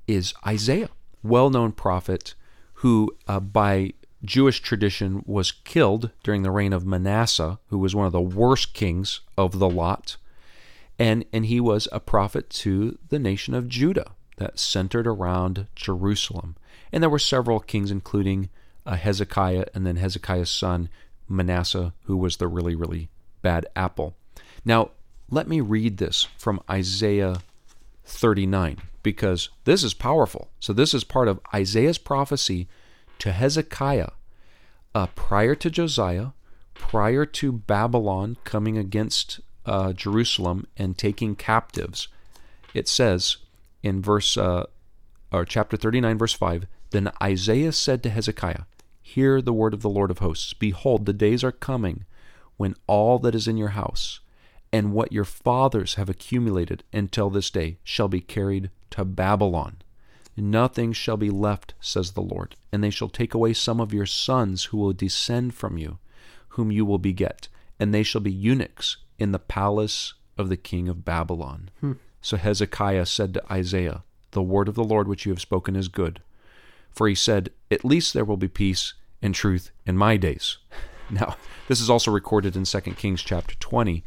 [0.08, 0.90] is Isaiah,
[1.22, 2.34] well known prophet
[2.80, 8.06] who, uh, by Jewish tradition, was killed during the reign of Manasseh, who was one
[8.06, 10.16] of the worst kings of the lot.
[10.98, 16.56] And, and he was a prophet to the nation of Judah that centered around Jerusalem.
[16.92, 18.50] And there were several kings, including
[18.86, 20.88] uh, Hezekiah and then Hezekiah's son,
[21.28, 23.10] Manasseh, who was the really, really
[23.42, 24.16] bad apple.
[24.64, 24.92] Now,
[25.30, 27.42] let me read this from Isaiah
[28.06, 30.50] 39 because this is powerful.
[30.60, 32.68] So, this is part of Isaiah's prophecy
[33.20, 34.12] to Hezekiah
[34.96, 36.28] uh, prior to Josiah,
[36.74, 42.08] prior to Babylon coming against uh, Jerusalem and taking captives.
[42.74, 43.38] It says
[43.84, 44.66] in verse uh,
[45.32, 48.64] or chapter 39, verse 5 Then Isaiah said to Hezekiah,
[49.02, 50.54] Hear the word of the Lord of hosts.
[50.54, 52.06] Behold, the days are coming
[52.58, 54.20] when all that is in your house
[54.72, 59.78] and what your fathers have accumulated until this day shall be carried to Babylon.
[60.38, 64.06] Nothing shall be left, says the Lord, and they shall take away some of your
[64.06, 65.98] sons who will descend from you,
[66.50, 70.88] whom you will beget, and they shall be eunuchs in the palace of the king
[70.88, 71.70] of Babylon.
[71.82, 71.94] Hmm.
[72.22, 75.88] So Hezekiah said to Isaiah, The word of the Lord which you have spoken is
[75.88, 76.22] good.
[76.92, 80.58] For he said, At least there will be peace and truth in my days.
[81.12, 84.04] Now, this is also recorded in 2 Kings chapter 20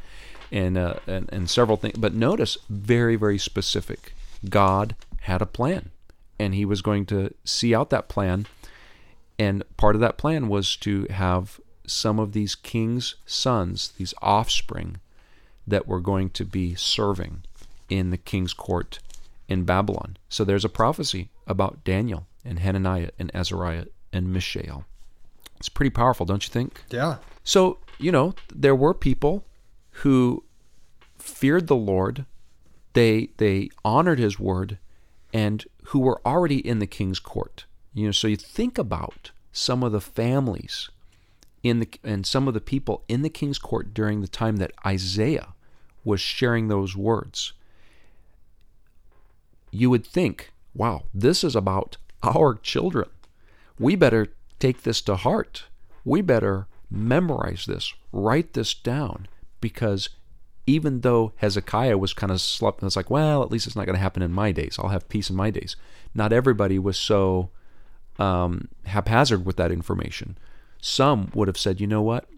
[0.53, 1.99] and, uh, and, and several things.
[1.99, 4.15] But notice, very, very specific.
[4.49, 5.91] God had a plan,
[6.39, 8.47] and he was going to see out that plan.
[9.39, 14.99] And part of that plan was to have some of these kings' sons, these offspring,
[15.67, 17.43] that were going to be serving
[17.89, 18.99] in the king's court
[19.49, 20.17] in Babylon.
[20.29, 24.85] So there's a prophecy about Daniel and Hananiah and Azariah and Mishael.
[25.57, 26.83] It's pretty powerful, don't you think?
[26.91, 27.19] Yeah.
[27.45, 29.45] So, you know, there were people
[29.97, 30.45] who
[31.19, 32.25] feared the Lord,
[32.95, 34.79] they they honored his word,
[35.33, 37.65] and who were already in the king's court.
[37.95, 40.89] You know, so you think about some of the families
[41.63, 44.73] in the and some of the people in the king's court during the time that
[44.85, 45.55] Isaiah
[46.05, 47.53] was sharing those words.
[49.71, 53.09] You would think, wow, this is about our children.
[53.79, 54.29] We better
[54.59, 55.65] take this to heart.
[56.05, 59.27] We better memorize this, write this down,
[59.63, 60.11] because
[60.67, 63.87] even though Hezekiah was kind of slept, and it's like, well, at least it's not
[63.87, 64.77] going to happen in my days.
[64.79, 65.77] I'll have peace in my days.
[66.15, 67.49] Not everybody was so
[68.19, 70.37] um, haphazard with that information.
[70.81, 72.29] Some would have said, you know what?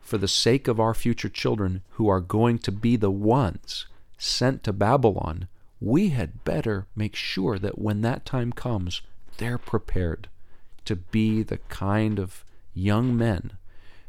[0.00, 3.86] For the sake of our future children who are going to be the ones
[4.18, 5.48] sent to Babylon,
[5.80, 9.02] we had better make sure that when that time comes,
[9.36, 10.28] they're prepared
[10.84, 13.52] to be the kind of young men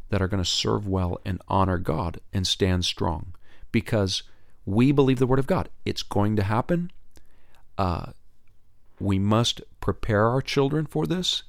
[0.10, 3.34] that are going to serve well and honor God and stand strong
[3.72, 4.24] because
[4.66, 5.70] we believe the Word of God.
[5.86, 6.92] It's going to happen.
[7.78, 8.12] Uh,
[9.00, 11.44] we must prepare our children for this.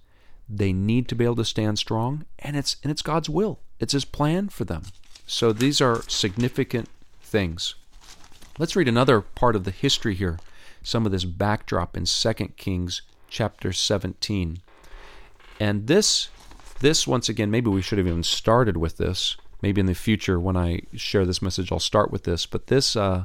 [0.48, 3.60] They need to be able to stand strong, and it's and it's God's will.
[3.80, 4.84] It's His plan for them.
[5.26, 6.88] So these are significant
[7.20, 7.74] things.
[8.58, 10.38] Let's read another part of the history here.
[10.82, 14.60] Some of this backdrop in 2 Kings chapter 17.
[15.60, 16.28] And this
[16.80, 19.36] this once again maybe we should have even started with this.
[19.60, 22.46] Maybe in the future when i share this message i'll start with this.
[22.46, 23.24] But this uh,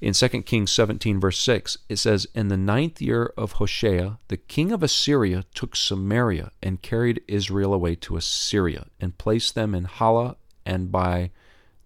[0.00, 4.36] in 2 kings 17 verse 6 it says in the ninth year of hoshea the
[4.36, 9.84] king of assyria took samaria and carried israel away to assyria and placed them in
[9.84, 11.30] halah and by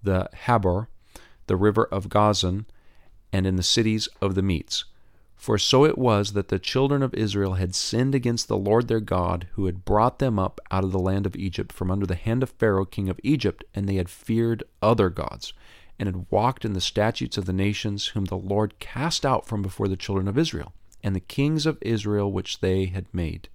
[0.03, 0.87] the habor
[1.47, 2.67] the river of gozan
[3.33, 4.85] and in the cities of the medes
[5.45, 8.99] for so it was that the children of Israel had sinned against the Lord their
[8.99, 12.15] God, who had brought them up out of the land of Egypt from under the
[12.15, 15.53] hand of Pharaoh king of Egypt, and they had feared other gods,
[15.99, 19.61] and had walked in the statutes of the nations whom the Lord cast out from
[19.61, 23.51] before the children of Israel, and the kings of Israel which they had made.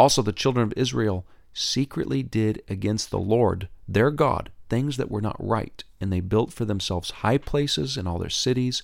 [0.00, 5.20] Also the children of Israel secretly did against the Lord their God things that were
[5.20, 8.82] not right, and they built for themselves high places in all their cities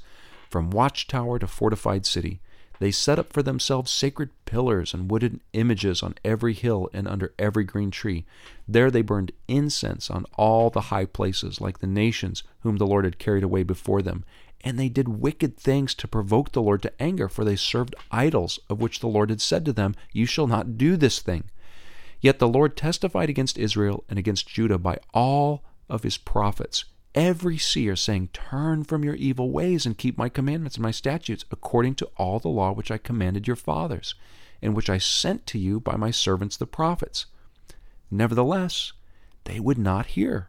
[0.49, 2.41] from watchtower to fortified city.
[2.81, 7.35] They set up for themselves sacred pillars and wooden images on every hill and under
[7.39, 8.25] every green tree.
[8.69, 13.05] There they burned incense on all the high places, like the nations whom the Lord
[13.05, 14.25] had carried away before them.
[14.63, 18.61] And they did wicked things to provoke the Lord to anger, for they served idols,
[18.69, 21.45] of which the Lord had said to them, You shall not do this thing.
[22.21, 27.59] Yet the Lord testified against Israel and against Judah by all of his prophets every
[27.59, 31.94] seer, saying, Turn from your evil ways and keep my commandments and my statutes, according
[31.96, 34.15] to all the law which I commanded your fathers,
[34.63, 37.27] and which I sent to you by my servants the prophets.
[38.11, 38.92] Nevertheless,
[39.44, 40.48] they would not hear,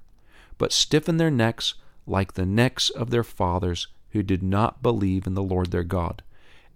[0.57, 5.35] but stiffened their necks like the necks of their fathers who did not believe in
[5.35, 6.23] the Lord their God.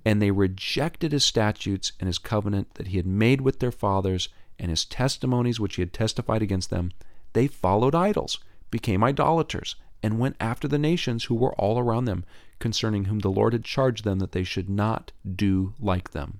[0.05, 4.29] And they rejected his statutes and his covenant that he had made with their fathers,
[4.59, 6.91] and his testimonies which he had testified against them.
[7.33, 8.37] They followed idols
[8.73, 12.25] became idolaters, and went after the nations who were all around them,
[12.57, 16.39] concerning whom the Lord had charged them that they should not do like them.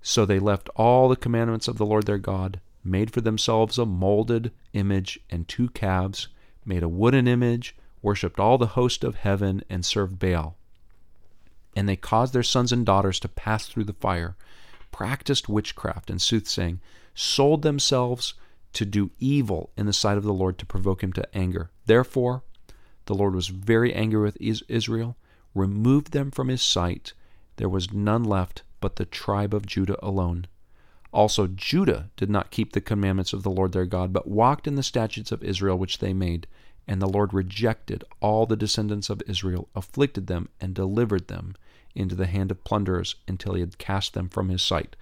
[0.00, 3.84] So they left all the commandments of the Lord their God, made for themselves a
[3.84, 6.28] molded image and two calves,
[6.64, 10.56] made a wooden image, worshipped all the host of heaven, and served Baal.
[11.74, 14.36] And they caused their sons and daughters to pass through the fire,
[14.92, 16.78] practiced witchcraft and soothsaying,
[17.12, 18.34] sold themselves
[18.72, 21.70] to do evil in the sight of the Lord to provoke him to anger.
[21.86, 22.42] Therefore,
[23.06, 25.16] the Lord was very angry with Israel,
[25.54, 27.12] removed them from his sight.
[27.56, 30.46] There was none left but the tribe of Judah alone.
[31.12, 34.74] Also, Judah did not keep the commandments of the Lord their God, but walked in
[34.74, 36.46] the statutes of Israel which they made.
[36.86, 41.54] And the Lord rejected all the descendants of Israel, afflicted them, and delivered them
[41.94, 44.96] into the hand of plunderers until he had cast them from his sight.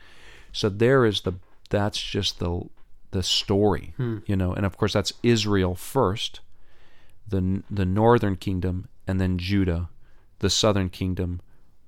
[0.52, 1.34] So there is the
[1.68, 2.62] that's just the
[3.10, 4.18] the story, hmm.
[4.26, 4.52] you know.
[4.52, 6.40] And of course, that's Israel first,
[7.26, 9.88] the the northern kingdom, and then Judah,
[10.38, 11.40] the southern kingdom,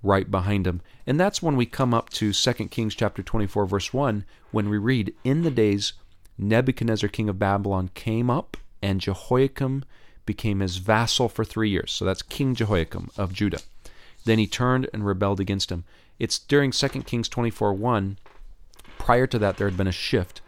[0.02, 0.80] right behind him.
[1.06, 4.78] And that's when we come up to 2 Kings chapter 24 verse 1 when we
[4.78, 5.94] read in the days
[6.38, 9.84] Nebuchadnezzar king of Babylon came up and Jehoiakim
[10.24, 11.90] became his vassal for 3 years.
[11.90, 13.60] So that's King Jehoiakim of Judah.
[14.24, 15.84] Then he turned and rebelled against him.
[16.18, 18.18] It's during 2 Kings 24 1.
[18.98, 20.40] Prior to that, there had been a shift.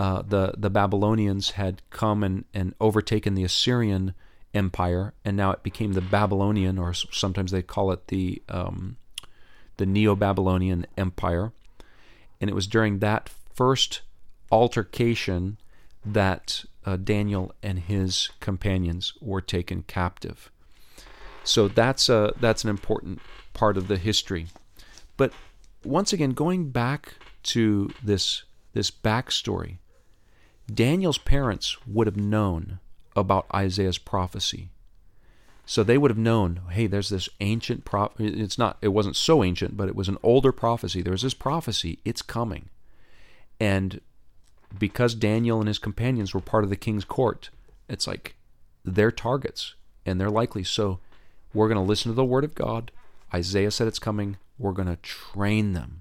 [0.00, 4.14] Uh, the, the Babylonians had come and, and overtaken the Assyrian
[4.54, 8.96] empire, and now it became the Babylonian, or sometimes they call it the, um,
[9.76, 11.52] the Neo Babylonian Empire.
[12.40, 14.00] And it was during that first
[14.50, 15.58] altercation
[16.02, 20.50] that uh, Daniel and his companions were taken captive.
[21.44, 23.20] So that's a that's an important
[23.52, 24.46] part of the history.
[25.18, 25.34] But
[25.84, 29.76] once again, going back to this this backstory,
[30.74, 32.80] Daniel's parents would have known
[33.16, 34.70] about Isaiah's prophecy.
[35.66, 39.44] So they would have known, hey, there's this ancient prop it's not it wasn't so
[39.44, 41.00] ancient, but it was an older prophecy.
[41.00, 42.68] There's this prophecy, it's coming.
[43.60, 44.00] And
[44.78, 47.50] because Daniel and his companions were part of the king's court,
[47.88, 48.34] it's like
[48.84, 50.98] they're targets and they're likely so
[51.52, 52.90] we're going to listen to the word of God.
[53.34, 54.38] Isaiah said it's coming.
[54.58, 55.99] We're going to train them.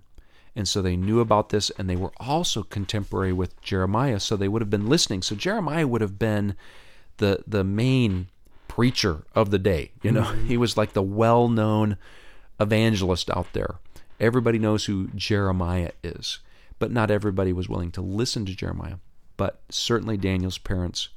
[0.56, 4.48] And so they knew about this, and they were also contemporary with Jeremiah, so they
[4.48, 5.22] would have been listening.
[5.22, 6.56] So Jeremiah would have been
[7.18, 8.28] the the main
[8.68, 9.92] preacher of the day.
[10.02, 11.98] You know, he was like the well known
[12.60, 13.76] evangelist out there.
[14.20, 16.40] Everybody knows who Jeremiah is,
[16.78, 18.96] but not everybody was willing to listen to Jeremiah.
[19.38, 21.10] But certainly Daniel's parents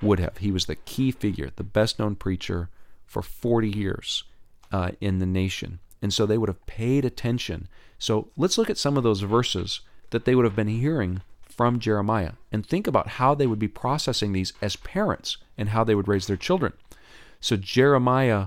[0.00, 0.38] would have.
[0.38, 2.70] He was the key figure, the best known preacher
[3.04, 4.24] for 40 years
[4.72, 5.80] uh, in the nation.
[6.00, 7.68] And so they would have paid attention.
[7.98, 9.80] So let's look at some of those verses
[10.10, 13.68] that they would have been hearing from Jeremiah and think about how they would be
[13.68, 16.72] processing these as parents and how they would raise their children.
[17.40, 18.46] So, Jeremiah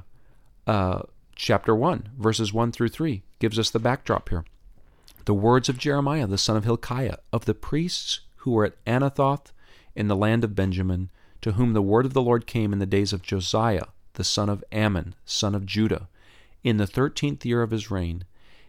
[0.66, 1.04] uh,
[1.36, 4.45] chapter 1, verses 1 through 3, gives us the backdrop here.
[5.26, 9.52] The words of Jeremiah, the son of Hilkiah, of the priests who were at Anathoth
[9.95, 11.10] in the land of Benjamin,
[11.41, 14.49] to whom the word of the Lord came in the days of Josiah, the son
[14.49, 16.08] of Amon, son of Judah,
[16.64, 18.24] in the thirteenth year of his reign.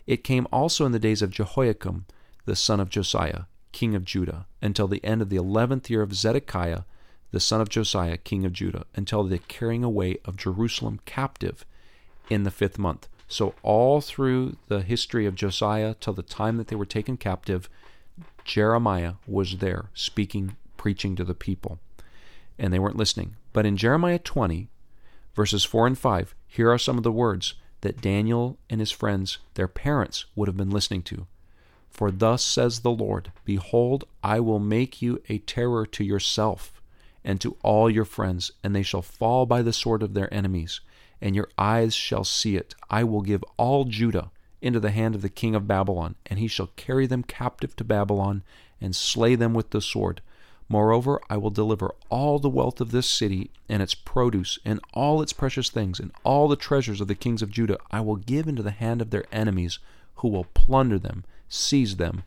[0.07, 2.07] It came also in the days of Jehoiakim,
[2.45, 6.15] the son of Josiah, king of Judah, until the end of the eleventh year of
[6.15, 6.83] Zedekiah,
[7.31, 11.65] the son of Josiah, king of Judah, until the carrying away of Jerusalem captive
[12.29, 13.09] in the fifth month.
[13.29, 17.71] So, all through the history of Josiah till the time that they were taken captive,
[18.45, 21.79] Jeremiah was there speaking, preaching to the people,
[22.59, 23.37] and they weren't listening.
[23.55, 24.69] But in Jeremiah 20,
[25.35, 29.39] verses 4 and 5, here are some of the words that Daniel and his friends,
[29.55, 31.27] their parents, would have been listening to.
[31.91, 36.81] For thus says the Lord Behold, I will make you a terror to yourself
[37.25, 40.81] and to all your friends, and they shall fall by the sword of their enemies,
[41.21, 42.75] and your eyes shall see it.
[42.91, 44.31] I will give all Judah
[44.61, 47.85] into the hand of the king of Babylon, and he shall carry them captive to
[47.85, 48.43] Babylon
[48.81, 50.23] and slay them with the sword.
[50.73, 55.21] Moreover, I will deliver all the wealth of this city and its produce and all
[55.21, 58.49] its precious things and all the treasures of the kings of Judah I will give
[58.49, 59.81] into the hand of their enemies,
[60.15, 62.23] who will plunder them, seize them,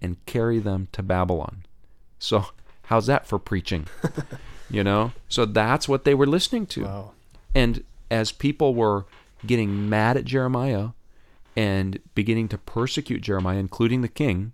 [0.00, 1.64] and carry them to Babylon.
[2.20, 2.46] So,
[2.82, 3.88] how's that for preaching?
[4.70, 5.10] you know?
[5.28, 6.84] So that's what they were listening to.
[6.84, 7.10] Wow.
[7.52, 7.82] And
[8.12, 9.06] as people were
[9.44, 10.90] getting mad at Jeremiah
[11.56, 14.52] and beginning to persecute Jeremiah, including the king,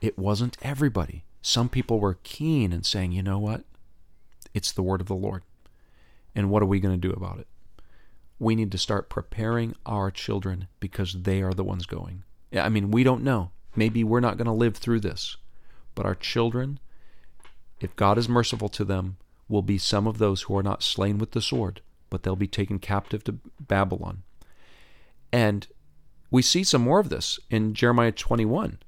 [0.00, 1.24] it wasn't everybody.
[1.42, 3.64] Some people were keen and saying, you know what?
[4.52, 5.42] It's the word of the Lord.
[6.34, 7.46] And what are we going to do about it?
[8.38, 12.24] We need to start preparing our children because they are the ones going.
[12.54, 13.50] I mean, we don't know.
[13.76, 15.36] Maybe we're not going to live through this.
[15.94, 16.78] But our children,
[17.80, 19.16] if God is merciful to them,
[19.48, 22.46] will be some of those who are not slain with the sword, but they'll be
[22.46, 24.22] taken captive to Babylon.
[25.32, 25.66] And
[26.30, 28.78] we see some more of this in Jeremiah 21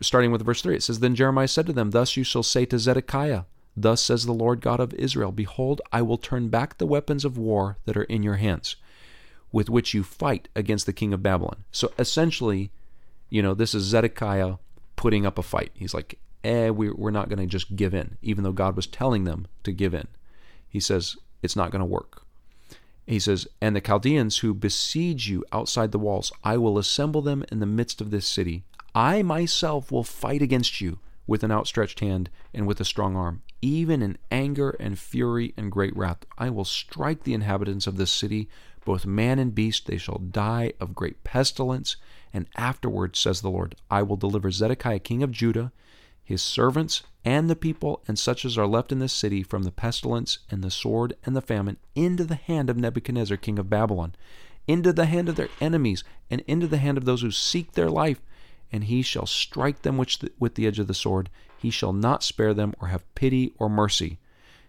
[0.00, 2.64] starting with verse 3, it says, Then Jeremiah said to them, Thus you shall say
[2.66, 3.42] to Zedekiah,
[3.76, 7.36] Thus says the Lord God of Israel, Behold, I will turn back the weapons of
[7.36, 8.76] war that are in your hands,
[9.52, 11.64] with which you fight against the king of Babylon.
[11.72, 12.70] So essentially,
[13.28, 14.54] you know, this is Zedekiah
[14.96, 15.72] putting up a fight.
[15.74, 18.86] He's like, eh, we, we're not going to just give in, even though God was
[18.86, 20.08] telling them to give in.
[20.68, 22.22] He says, it's not going to work.
[23.06, 27.44] He says, And the Chaldeans who besiege you outside the walls, I will assemble them
[27.52, 28.64] in the midst of this city.
[28.96, 33.42] I myself will fight against you with an outstretched hand and with a strong arm.
[33.60, 38.10] Even in anger and fury and great wrath, I will strike the inhabitants of this
[38.10, 38.48] city,
[38.86, 39.84] both man and beast.
[39.86, 41.96] They shall die of great pestilence.
[42.32, 45.72] And afterwards, says the Lord, I will deliver Zedekiah king of Judah,
[46.24, 49.72] his servants, and the people, and such as are left in this city, from the
[49.72, 54.14] pestilence and the sword and the famine, into the hand of Nebuchadnezzar king of Babylon,
[54.66, 57.90] into the hand of their enemies, and into the hand of those who seek their
[57.90, 58.22] life
[58.72, 61.30] and he shall strike them with the, with the edge of the sword.
[61.56, 64.18] He shall not spare them or have pity or mercy.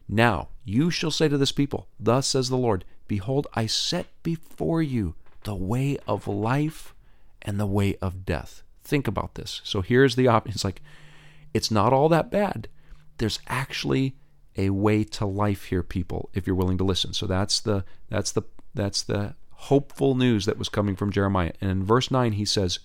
[0.08, 4.82] Now you shall say to this people, Thus says the Lord, Behold, I set before
[4.82, 6.94] you the way of life
[7.42, 8.64] and the way of death.
[8.84, 9.62] Think about this.
[9.64, 10.54] So here's the option.
[10.54, 10.82] It's like,
[11.54, 12.68] it's not all that bad.
[13.18, 14.16] There's actually
[14.58, 17.14] a way to life here, people, if you're willing to listen.
[17.14, 18.44] So that's the that's the
[18.74, 21.54] that's the hopeful news that was coming from Jeremiah.
[21.62, 22.80] And in verse 9 he says,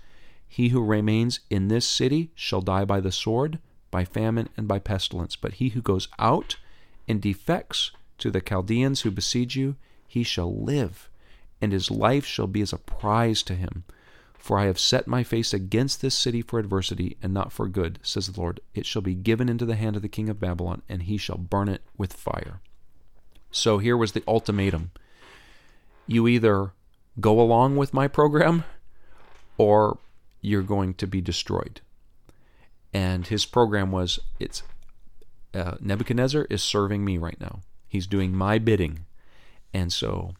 [0.52, 3.58] he who remains in this city shall die by the sword,
[3.90, 5.34] by famine, and by pestilence.
[5.34, 6.56] But he who goes out
[7.08, 9.76] and defects to the Chaldeans who besiege you,
[10.06, 11.08] he shall live,
[11.62, 13.84] and his life shall be as a prize to him.
[14.34, 17.98] For I have set my face against this city for adversity and not for good,
[18.02, 18.60] says the Lord.
[18.74, 21.38] It shall be given into the hand of the king of Babylon, and he shall
[21.38, 22.60] burn it with fire.
[23.50, 24.90] So here was the ultimatum
[26.06, 26.72] you either
[27.20, 28.64] go along with my program
[29.56, 29.96] or
[30.42, 31.80] you're going to be destroyed.
[32.92, 34.62] And his program was it's
[35.54, 37.60] uh, Nebuchadnezzar is serving me right now.
[37.88, 39.06] He's doing my bidding.
[39.72, 40.34] And so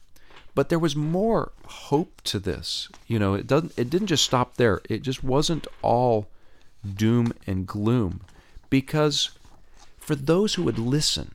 [0.54, 2.88] but there was more hope to this.
[3.06, 4.82] You know, it doesn't it didn't just stop there.
[4.88, 6.28] It just wasn't all
[6.84, 8.20] doom and gloom
[8.68, 9.30] because
[9.98, 11.34] for those who would listen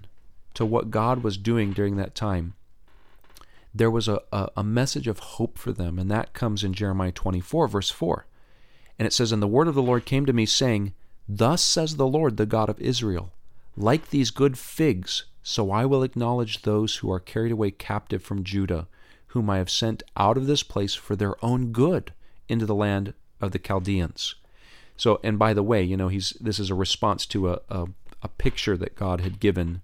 [0.54, 2.54] to what God was doing during that time,
[3.74, 7.12] there was a, a, a message of hope for them, and that comes in Jeremiah
[7.12, 8.26] 24, verse 4.
[9.00, 10.94] And it says, And the word of the Lord came to me, saying,
[11.30, 13.32] Thus says the Lord, the God of Israel,
[13.76, 18.44] like these good figs, so I will acknowledge those who are carried away captive from
[18.44, 18.88] Judah,
[19.28, 22.14] whom I have sent out of this place for their own good
[22.50, 24.36] into the land of the Chaldeans.
[24.96, 27.88] So, and by the way, you know, he's this is a response to a, a,
[28.24, 29.82] a picture that God had given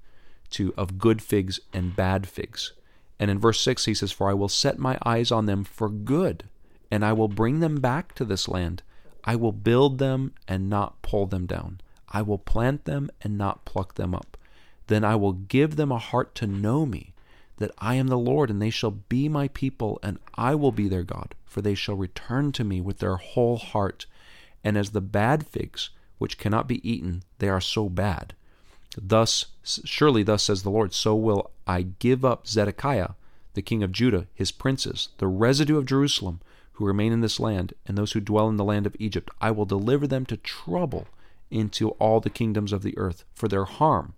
[0.52, 2.74] to of good figs and bad figs.
[3.20, 5.90] And in verse 6 he says, For I will set my eyes on them for
[5.90, 6.46] good,
[6.90, 8.82] and I will bring them back to this land
[9.24, 11.82] I will build them and not pull them down.
[12.10, 14.38] I will plant them and not pluck them up.
[14.88, 17.14] Then I will give them a heart to know me,
[17.58, 20.88] that I am the Lord, and they shall be my people, and I will be
[20.88, 24.06] their God, for they shall return to me with their whole heart.
[24.64, 28.34] And as the bad figs, which cannot be eaten, they are so bad.
[29.02, 33.12] Thus, surely thus says the Lord, so will I give up Zedekiah,
[33.54, 36.42] the king of Judah, his princes, the residue of Jerusalem,
[36.74, 39.30] who remain in this land, and those who dwell in the land of Egypt.
[39.40, 41.08] I will deliver them to trouble
[41.52, 44.14] into all the kingdoms of the earth for their harm,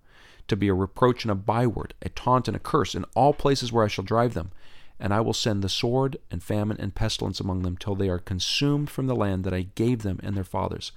[0.48, 3.72] to be a reproach and a byword, a taunt and a curse in all places
[3.72, 4.52] where I shall drive them.
[5.00, 8.20] And I will send the sword and famine and pestilence among them till they are
[8.20, 10.94] consumed from the land that I gave them and their fathers.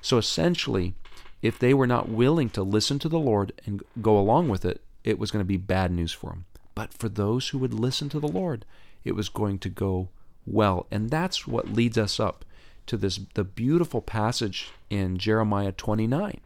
[0.00, 0.94] So essentially,
[1.42, 4.80] if they were not willing to listen to the Lord and go along with it,
[5.04, 6.46] it was going to be bad news for them.
[6.74, 8.64] But for those who would listen to the Lord,
[9.04, 10.08] it was going to go
[10.46, 10.86] well.
[10.90, 12.44] And that's what leads us up
[12.86, 16.40] to this the beautiful passage in Jeremiah 29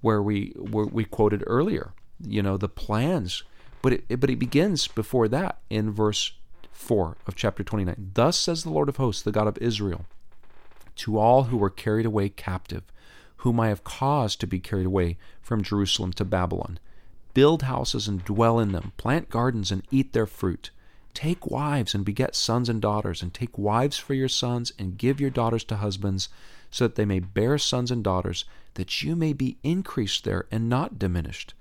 [0.00, 1.92] where we where we quoted earlier,
[2.24, 3.42] you know, the plans.
[3.82, 6.32] But it, but it begins before that in verse
[6.72, 8.12] 4 of chapter 29.
[8.14, 10.04] Thus says the Lord of hosts, the God of Israel,
[10.96, 12.82] to all who were carried away captive,
[13.38, 16.78] whom I have caused to be carried away from Jerusalem to Babylon.
[17.34, 20.70] Build houses and dwell in them, plant gardens and eat their fruit.
[21.18, 25.20] Take wives and beget sons and daughters, and take wives for your sons, and give
[25.20, 26.28] your daughters to husbands,
[26.70, 28.44] so that they may bear sons and daughters,
[28.74, 31.54] that you may be increased there and not diminished.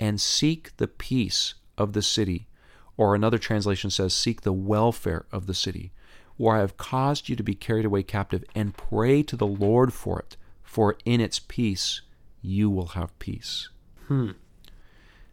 [0.00, 2.48] And seek the peace of the city.
[2.96, 5.92] Or another translation says, Seek the welfare of the city,
[6.38, 9.92] where I have caused you to be carried away captive, and pray to the Lord
[9.92, 12.00] for it, for in its peace
[12.40, 13.68] you will have peace.
[14.08, 14.30] Hmm.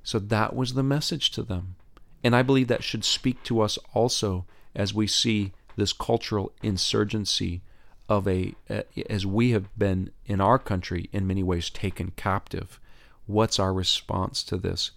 [0.04, 1.78] So that was the message to them.
[2.24, 4.46] And I believe that should speak to us also
[4.76, 7.62] as we see this cultural insurgency
[8.08, 8.56] of a,
[9.10, 12.80] as we have been in our country in many ways taken captive.
[13.28, 14.92] What's our response to this?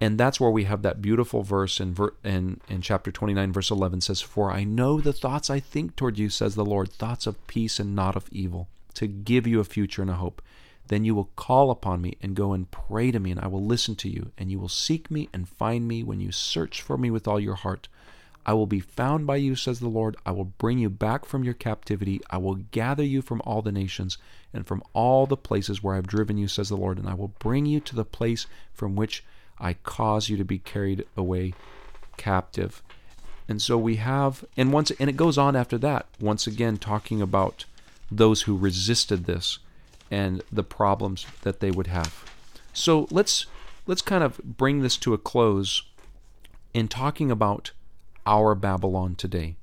[0.00, 4.02] And that's where we have that beautiful verse in, in, in chapter 29, verse 11
[4.02, 7.44] says, For I know the thoughts I think toward you, says the Lord, thoughts of
[7.46, 10.42] peace and not of evil, to give you a future and a hope.
[10.88, 13.64] Then you will call upon me and go and pray to me, and I will
[13.64, 14.32] listen to you.
[14.38, 17.40] And you will seek me and find me when you search for me with all
[17.40, 17.88] your heart.
[18.48, 20.16] I will be found by you, says the Lord.
[20.24, 22.20] I will bring you back from your captivity.
[22.30, 24.18] I will gather you from all the nations
[24.54, 27.14] and from all the places where I have driven you, says the Lord, and I
[27.14, 29.24] will bring you to the place from which
[29.58, 31.54] I cause you to be carried away
[32.16, 32.82] captive.
[33.48, 37.20] And so we have, and once, and it goes on after that, once again talking
[37.20, 37.64] about
[38.10, 39.58] those who resisted this
[40.10, 42.24] and the problems that they would have.
[42.72, 43.46] So let's
[43.86, 45.82] let's kind of bring this to a close
[46.74, 47.72] in talking about
[48.26, 49.56] our Babylon today.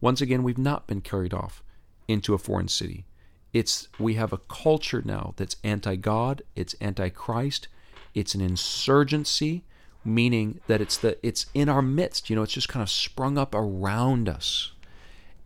[0.00, 1.62] Once again, we've not been carried off
[2.06, 3.04] into a foreign city.
[3.52, 7.68] It's we have a culture now that's anti-God, it's anti-Christ,
[8.14, 9.64] it's an insurgency,
[10.04, 12.28] meaning that it's the it's in our midst.
[12.28, 14.72] You know, it's just kind of sprung up around us,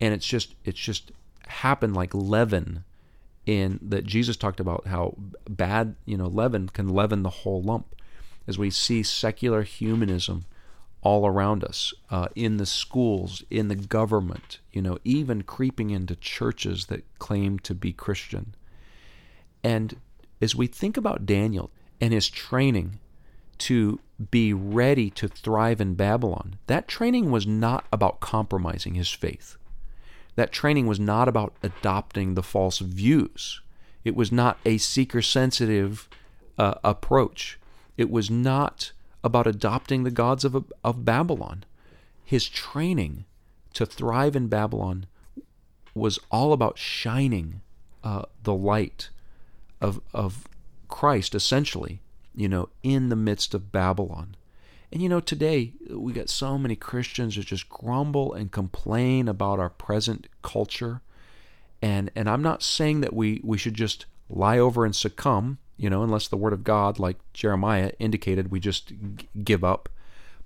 [0.01, 1.11] and it's just it's just
[1.47, 2.83] happened like leaven
[3.45, 5.15] in that Jesus talked about how
[5.49, 7.95] bad you know leaven can leaven the whole lump
[8.47, 10.45] as we see secular humanism
[11.01, 16.15] all around us uh, in the schools in the government you know even creeping into
[16.15, 18.55] churches that claim to be christian.
[19.63, 19.97] And
[20.41, 22.99] as we think about daniel and his training
[23.59, 23.99] to
[24.31, 29.57] be ready to thrive in babylon that training was not about compromising his faith
[30.35, 33.61] that training was not about adopting the false views.
[34.03, 36.09] It was not a seeker sensitive
[36.57, 37.59] uh, approach.
[37.97, 38.91] It was not
[39.23, 41.63] about adopting the gods of, of Babylon.
[42.25, 43.25] His training
[43.73, 45.05] to thrive in Babylon
[45.93, 47.61] was all about shining
[48.03, 49.09] uh, the light
[49.79, 50.47] of, of
[50.87, 52.01] Christ, essentially,
[52.35, 54.35] you know, in the midst of Babylon.
[54.93, 59.59] And you know, today we got so many Christians that just grumble and complain about
[59.59, 61.01] our present culture.
[61.81, 65.89] And and I'm not saying that we, we should just lie over and succumb, you
[65.89, 69.89] know, unless the word of God, like Jeremiah indicated, we just g- give up.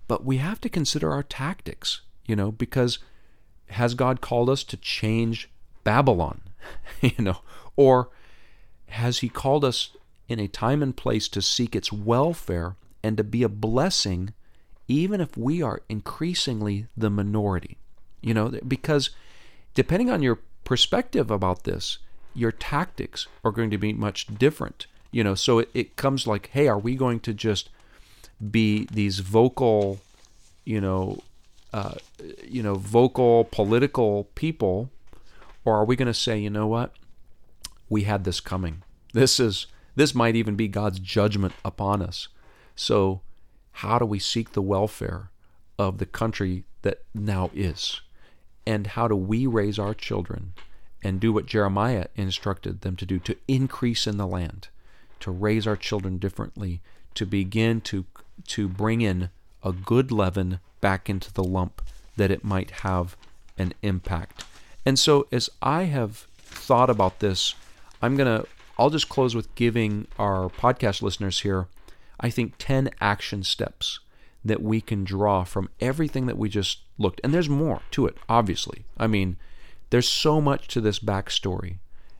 [0.08, 3.00] But we have to consider our tactics, you know, because
[3.72, 5.50] has God called us to change
[5.84, 6.40] Babylon,
[7.02, 7.40] you know,
[7.76, 8.12] or
[8.88, 9.90] has He called us
[10.30, 12.78] in a time and place to seek its welfare
[13.08, 14.34] and to be a blessing
[14.88, 17.78] even if we are increasingly the minority.
[18.22, 19.10] You know, because
[19.74, 22.00] depending on your perspective about this,
[22.34, 24.88] your tactics are going to be much different.
[25.12, 27.70] You know, so it, it comes like, hey, are we going to just
[28.52, 30.00] be these vocal,
[30.66, 31.20] you know,
[31.74, 31.96] uh,
[32.48, 34.90] you know, vocal political people,
[35.66, 36.94] or are we going to say, you know what,
[37.90, 38.84] we had this coming.
[39.14, 42.28] This is this might even be God's judgment upon us.
[42.78, 43.22] So,
[43.74, 45.32] how do we seek the welfare
[45.78, 48.02] of the country that now is?
[48.66, 50.54] And how do we raise our children
[51.04, 54.68] and do what Jeremiah instructed them to do to increase in the land,
[55.22, 56.82] to raise our children differently,
[57.16, 58.06] to begin to
[58.46, 59.32] to bring in
[59.64, 61.82] a good leaven back into the lump
[62.16, 63.18] that it might have
[63.58, 64.44] an impact.
[64.86, 67.56] And so as I have thought about this,
[68.02, 68.48] I'm going to
[68.78, 71.68] I'll just close with giving our podcast listeners here
[72.20, 74.00] I think, 10 action steps
[74.44, 77.22] that we can draw from everything that we just looked.
[77.24, 78.86] And there's more to it, obviously.
[78.98, 79.38] I mean,
[79.90, 81.78] there's so much to this backstory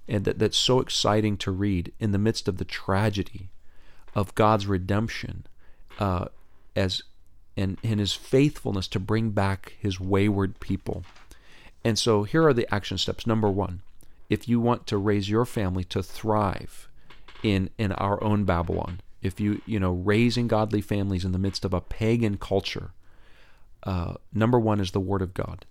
[0.08, 3.50] and that, that's so exciting to read in the midst of the tragedy
[4.16, 5.46] of God's redemption
[6.00, 6.26] uh,
[6.76, 7.02] as
[7.56, 11.04] and, and his faithfulness to bring back his wayward people.
[11.84, 13.26] And so here are the action steps.
[13.26, 13.82] Number one,
[14.30, 16.88] if you want to raise your family to thrive
[17.42, 21.66] in, in our own Babylon, if you you know raising godly families in the midst
[21.66, 22.92] of a pagan culture
[23.84, 25.66] uh, number one is the word of god.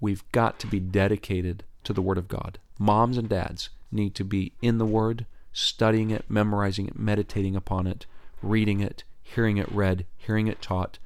[0.00, 2.58] We've got to be dedicated to the word of god.
[2.78, 7.86] Moms and dads need to be in the word studying it memorizing it meditating upon
[7.86, 8.04] it
[8.42, 10.98] reading it hearing it read hearing it taught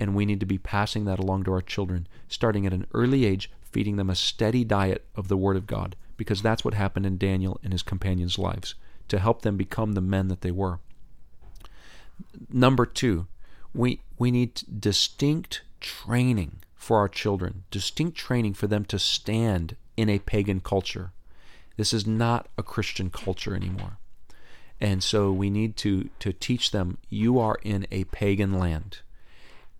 [0.00, 3.24] and we need to be passing that along to our children starting at an early
[3.24, 7.06] age feeding them a steady diet of the word of god because that's what happened
[7.06, 8.74] in daniel and his companions lives
[9.06, 10.80] to help them become the men that they were
[12.50, 13.26] Number two,
[13.74, 20.08] we, we need distinct training for our children, distinct training for them to stand in
[20.08, 21.12] a pagan culture.
[21.76, 23.98] This is not a Christian culture anymore.
[24.80, 28.98] And so we need to, to teach them you are in a pagan land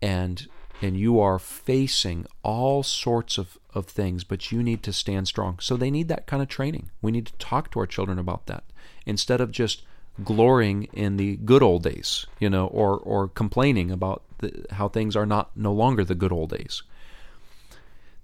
[0.00, 0.48] and
[0.82, 5.60] and you are facing all sorts of, of things, but you need to stand strong.
[5.60, 6.90] So they need that kind of training.
[7.00, 8.64] We need to talk to our children about that
[9.06, 9.82] instead of just
[10.22, 15.16] glorying in the good old days, you know, or or complaining about the, how things
[15.16, 16.82] are not no longer the good old days.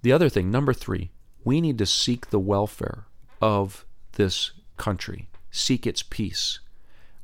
[0.01, 1.09] The other thing, number three,
[1.43, 3.05] we need to seek the welfare
[3.41, 6.59] of this country, seek its peace.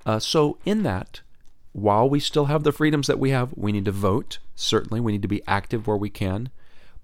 [0.05, 1.21] Uh, so, in that,
[1.73, 4.39] while we still have the freedoms that we have, we need to vote.
[4.55, 6.49] Certainly, we need to be active where we can.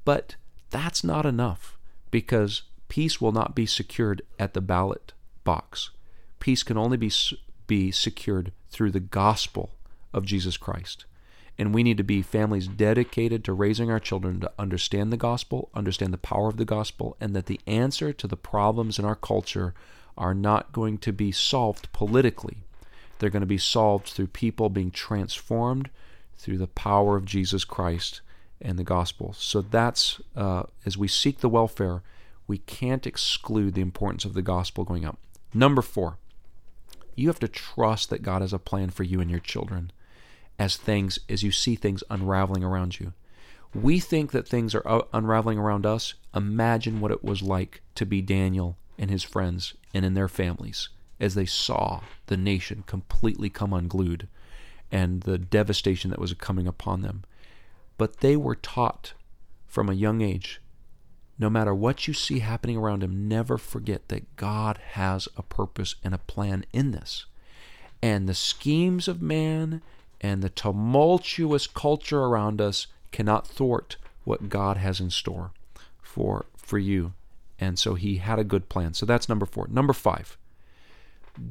[0.05, 0.36] But
[0.70, 1.78] that's not enough
[2.09, 5.91] because peace will not be secured at the ballot box.
[6.39, 7.12] Peace can only be
[7.72, 9.69] be secured through the gospel
[10.13, 11.05] of Jesus Christ.
[11.57, 15.69] And we need to be families dedicated to raising our children to understand the gospel,
[15.74, 19.15] understand the power of the gospel, and that the answer to the problems in our
[19.15, 19.74] culture
[20.17, 22.57] are not going to be solved politically.
[23.19, 25.89] They're going to be solved through people being transformed
[26.38, 28.19] through the power of Jesus Christ
[28.59, 29.32] and the gospel.
[29.32, 32.03] So that's, uh, as we seek the welfare,
[32.47, 35.17] we can't exclude the importance of the gospel going up.
[35.53, 36.17] Number four,
[37.22, 39.91] you have to trust that God has a plan for you and your children
[40.59, 43.13] as things, as you see things unraveling around you.
[43.74, 46.13] We think that things are uh, unraveling around us.
[46.36, 50.89] Imagine what it was like to be Daniel and his friends and in their families
[51.19, 54.28] as they saw the nation completely come unglued
[54.91, 57.24] and the devastation that was coming upon them.
[57.97, 59.13] But they were taught
[59.67, 60.61] from a young age
[61.41, 65.95] no matter what you see happening around him, never forget that God has a purpose
[66.03, 67.25] and a plan in this.
[67.99, 69.81] And the schemes of man
[70.21, 75.51] and the tumultuous culture around us cannot thwart what God has in store
[75.99, 77.13] for for you.
[77.59, 78.93] And so he had a good plan.
[78.93, 79.67] So that's number 4.
[79.69, 80.37] Number 5.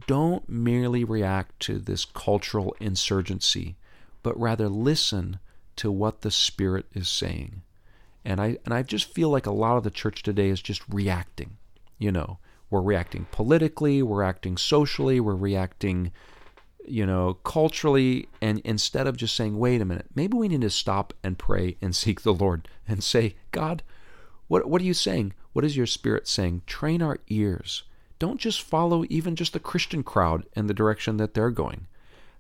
[0.07, 3.77] Don't merely react to this cultural insurgency,
[4.23, 5.41] but rather listen
[5.77, 7.63] to what the Spirit is saying.
[8.25, 10.83] And I and I just feel like a lot of the church today is just
[10.89, 11.57] reacting.
[11.99, 12.39] You know,
[12.71, 16.13] we're reacting politically, we're reacting socially, we're reacting
[16.87, 20.71] you know, culturally, and instead of just saying, wait a minute, maybe we need to
[20.71, 23.83] stop and pray and seek the Lord and say, God,
[24.49, 25.35] what, what are you saying?
[25.53, 26.63] What is your spirit saying?
[26.67, 27.85] Train our ears.
[28.19, 31.87] Don't just follow even just the Christian crowd in the direction that they're going.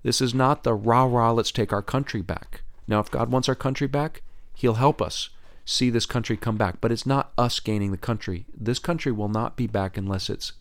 [0.02, 2.62] This is not the rah rah, let's take our country back.
[2.88, 4.22] Now, if God wants our country back,
[4.54, 5.30] He'll help us
[5.70, 6.80] see this country come back.
[6.80, 8.46] But it's not us gaining the country.
[8.54, 10.52] This country will not be back unless it's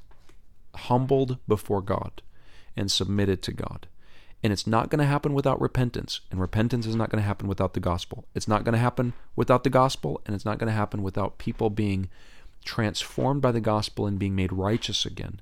[0.76, 2.22] humbled before God
[2.78, 3.88] and submitted to God.
[4.42, 6.22] And it's not going to happen without repentance.
[6.32, 8.26] And repentance is not going to happen without the gospel.
[8.34, 11.40] It's not going to happen without the gospel, and it's not going to happen without
[11.40, 12.10] people being
[12.64, 15.42] transformed by the gospel and being made righteous again,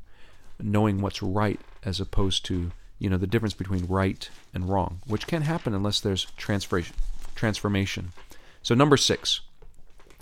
[0.59, 5.28] knowing what's right as opposed to, you know, the difference between right and wrong, which
[5.28, 8.13] can't happen unless there's transformation.
[8.63, 9.41] So, number six,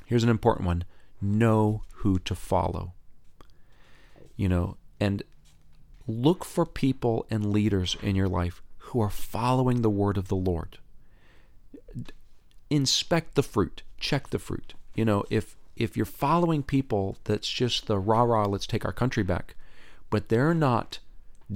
[0.05, 0.83] Here's an important one
[1.21, 2.93] know who to follow.
[4.35, 5.23] You know, and
[6.07, 10.35] look for people and leaders in your life who are following the word of the
[10.35, 10.77] Lord.
[12.69, 14.73] Inspect the fruit, check the fruit.
[14.93, 18.93] You know, if if you're following people that's just the rah rah, let's take our
[18.93, 19.55] country back,
[20.09, 20.99] but they're not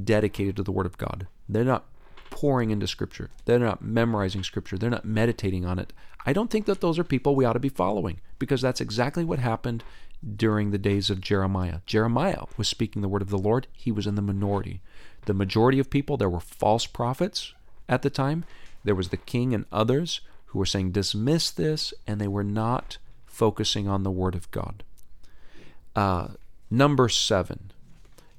[0.04, 1.28] dedicated to the Word of God.
[1.48, 1.86] They're not
[2.30, 3.30] pouring into Scripture.
[3.46, 4.78] They're not memorizing Scripture.
[4.78, 5.94] They're not meditating on it.
[6.26, 9.24] I don't think that those are people we ought to be following because that's exactly
[9.24, 9.84] what happened
[10.36, 11.80] during the days of Jeremiah.
[11.86, 14.82] Jeremiah was speaking the word of the Lord, he was in the minority.
[15.26, 17.54] The majority of people, there were false prophets
[17.88, 18.46] at the time.
[18.84, 22.98] There was the king and others who were saying, dismiss this, and they were not
[23.26, 24.84] focusing on the word of God.
[25.96, 26.30] Uh,
[26.70, 27.72] number seven,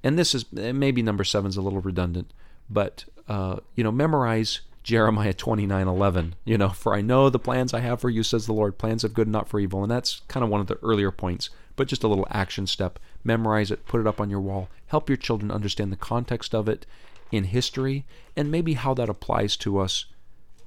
[0.02, 2.32] and this is maybe number seven is a little redundant,
[2.68, 6.34] but uh, you know, memorize Jeremiah 29 11.
[6.44, 9.04] You know, for I know the plans I have for you, says the Lord, plans
[9.04, 9.82] of good, not for evil.
[9.82, 12.98] And that's kind of one of the earlier points, but just a little action step.
[13.22, 16.68] Memorize it, put it up on your wall, help your children understand the context of
[16.68, 16.86] it
[17.30, 18.04] in history,
[18.36, 20.06] and maybe how that applies to us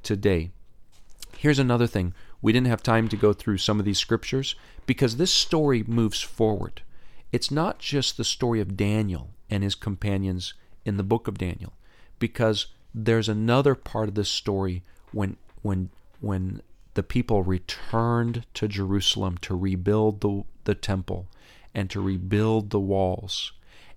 [0.01, 0.51] today.
[1.37, 2.13] Here's another thing.
[2.41, 4.55] We didn't have time to go through some of these scriptures
[4.85, 6.81] because this story moves forward.
[7.33, 10.53] It's not just the story of Daniel and his companions
[10.85, 11.73] in the book of Daniel,
[12.23, 15.89] because there's another part of this story when when
[16.21, 16.61] when
[16.93, 21.27] the people returned to Jerusalem to rebuild the, the temple
[21.75, 23.51] and to rebuild the walls.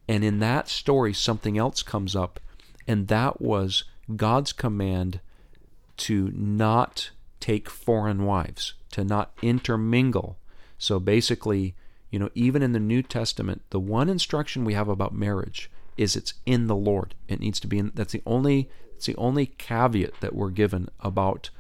[0.09, 2.41] And in that story, something else comes up,
[2.89, 3.85] and that was
[4.17, 5.21] God's command
[5.99, 10.37] to not take foreign wives, to not intermingle.
[10.79, 11.77] So basically,
[12.11, 16.17] you know, even in the New Testament, the one instruction we have about marriage is
[16.17, 17.15] it's in the Lord.
[17.29, 17.93] It needs to be in.
[17.95, 18.69] That's the only.
[18.97, 21.51] It's the only caveat that we're given about,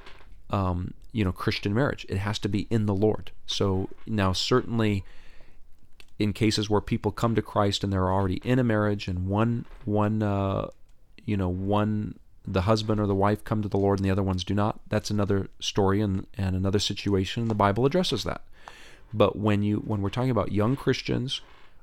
[0.48, 2.06] um, you know, Christian marriage.
[2.08, 3.30] It has to be in the Lord.
[3.46, 5.04] So now, certainly,
[6.18, 9.66] in cases where people come to Christ and they're already in a marriage, and one
[9.84, 10.68] one, uh,
[11.24, 14.22] you know, one the husband or the wife come to the Lord and the other
[14.22, 14.80] ones do not.
[14.88, 17.42] That's another story and, and another situation.
[17.42, 18.42] And the Bible addresses that.
[19.12, 21.40] But when you when we're talking about young Christians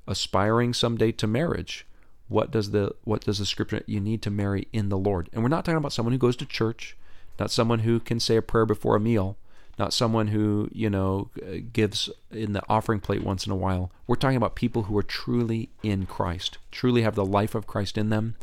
[0.07, 1.85] aspiring someday to marriage,
[2.27, 5.29] what does the what does the scripture you need to marry in the Lord?
[5.33, 6.95] And we're not talking about someone who goes to church,
[7.39, 9.37] not someone who can say a prayer before a meal,
[9.77, 11.29] not someone who, you know,
[11.71, 13.91] gives in the offering plate once in a while.
[14.07, 17.97] We're talking about people who are truly in Christ, truly have the life of Christ
[17.97, 18.35] in them.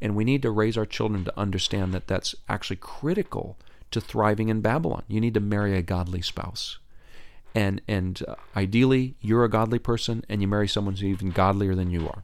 [0.00, 3.56] And we need to raise our children to understand that that's actually critical
[3.90, 5.02] to thriving in Babylon.
[5.08, 6.78] You need to marry a godly spouse.
[7.54, 11.74] And and uh, ideally, you're a godly person and you marry someone who's even godlier
[11.74, 12.22] than you are.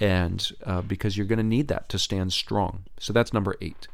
[0.00, 2.84] And uh, because you're going to need that to stand strong.
[2.98, 3.88] So that's number 8.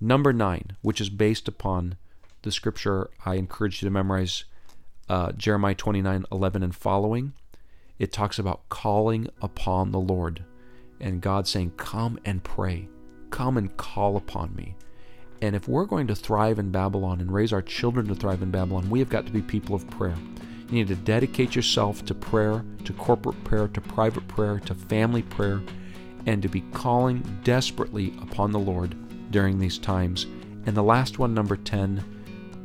[0.00, 1.96] Number 9, which is based upon
[2.42, 4.44] the scripture I encourage you to memorize
[5.08, 7.34] uh, Jeremiah 29 11 and following.
[7.98, 10.44] It talks about calling upon the Lord
[11.00, 12.88] and God saying, Come and pray,
[13.30, 14.74] come and call upon me.
[15.42, 18.52] And if we're going to thrive in Babylon and raise our children to thrive in
[18.52, 20.16] Babylon, we have got to be people of prayer.
[20.72, 25.20] You need to dedicate yourself to prayer, to corporate prayer, to private prayer, to family
[25.20, 25.60] prayer,
[26.24, 28.96] and to be calling desperately upon the Lord
[29.30, 30.24] during these times.
[30.64, 32.02] And the last one, number 10,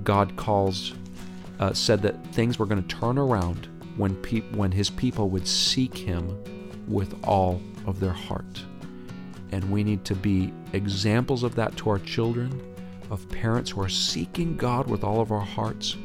[0.06, 0.94] God calls,
[1.60, 5.46] uh, said that things were going to turn around when, pe- when his people would
[5.46, 6.42] seek him
[6.88, 8.64] with all of their heart.
[9.52, 12.74] And we need to be examples of that to our children,
[13.10, 15.98] of parents who are seeking God with all of our hearts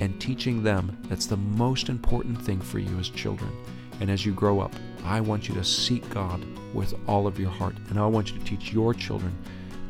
[0.00, 3.52] and teaching them that's the most important thing for you as children.
[4.00, 4.74] And as you grow up,
[5.04, 6.44] I want you to seek God
[6.74, 7.76] with all of your heart.
[7.90, 9.36] And I want you to teach your children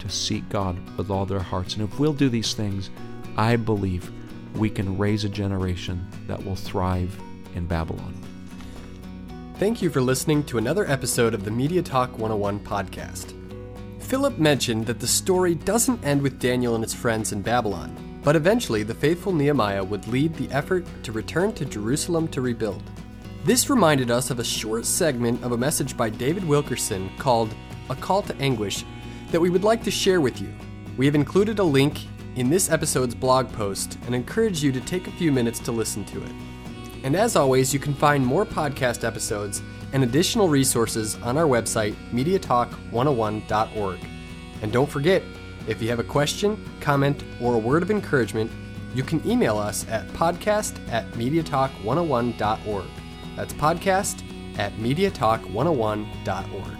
[0.00, 1.74] to seek God with all their hearts.
[1.74, 2.90] And if we'll do these things,
[3.36, 4.10] I believe
[4.56, 7.16] we can raise a generation that will thrive
[7.54, 8.14] in Babylon.
[9.58, 13.36] Thank you for listening to another episode of the Media Talk 101 podcast.
[14.00, 18.36] Philip mentioned that the story doesn't end with Daniel and his friends in Babylon, but
[18.36, 22.82] eventually the faithful Nehemiah would lead the effort to return to Jerusalem to rebuild.
[23.44, 27.54] This reminded us of a short segment of a message by David Wilkerson called
[27.88, 28.84] A Call to Anguish
[29.30, 30.52] that we would like to share with you.
[30.96, 32.00] We have included a link
[32.36, 36.04] in this episode's blog post and encourage you to take a few minutes to listen
[36.06, 36.32] to it.
[37.02, 39.62] And as always, you can find more podcast episodes
[39.92, 43.98] and additional resources on our website, mediatalk101.org.
[44.62, 45.22] And don't forget,
[45.70, 48.50] if you have a question, comment, or a word of encouragement,
[48.92, 52.86] you can email us at podcast at mediatalk101.org.
[53.36, 54.24] That's podcast
[54.58, 56.79] at mediatalk101.org.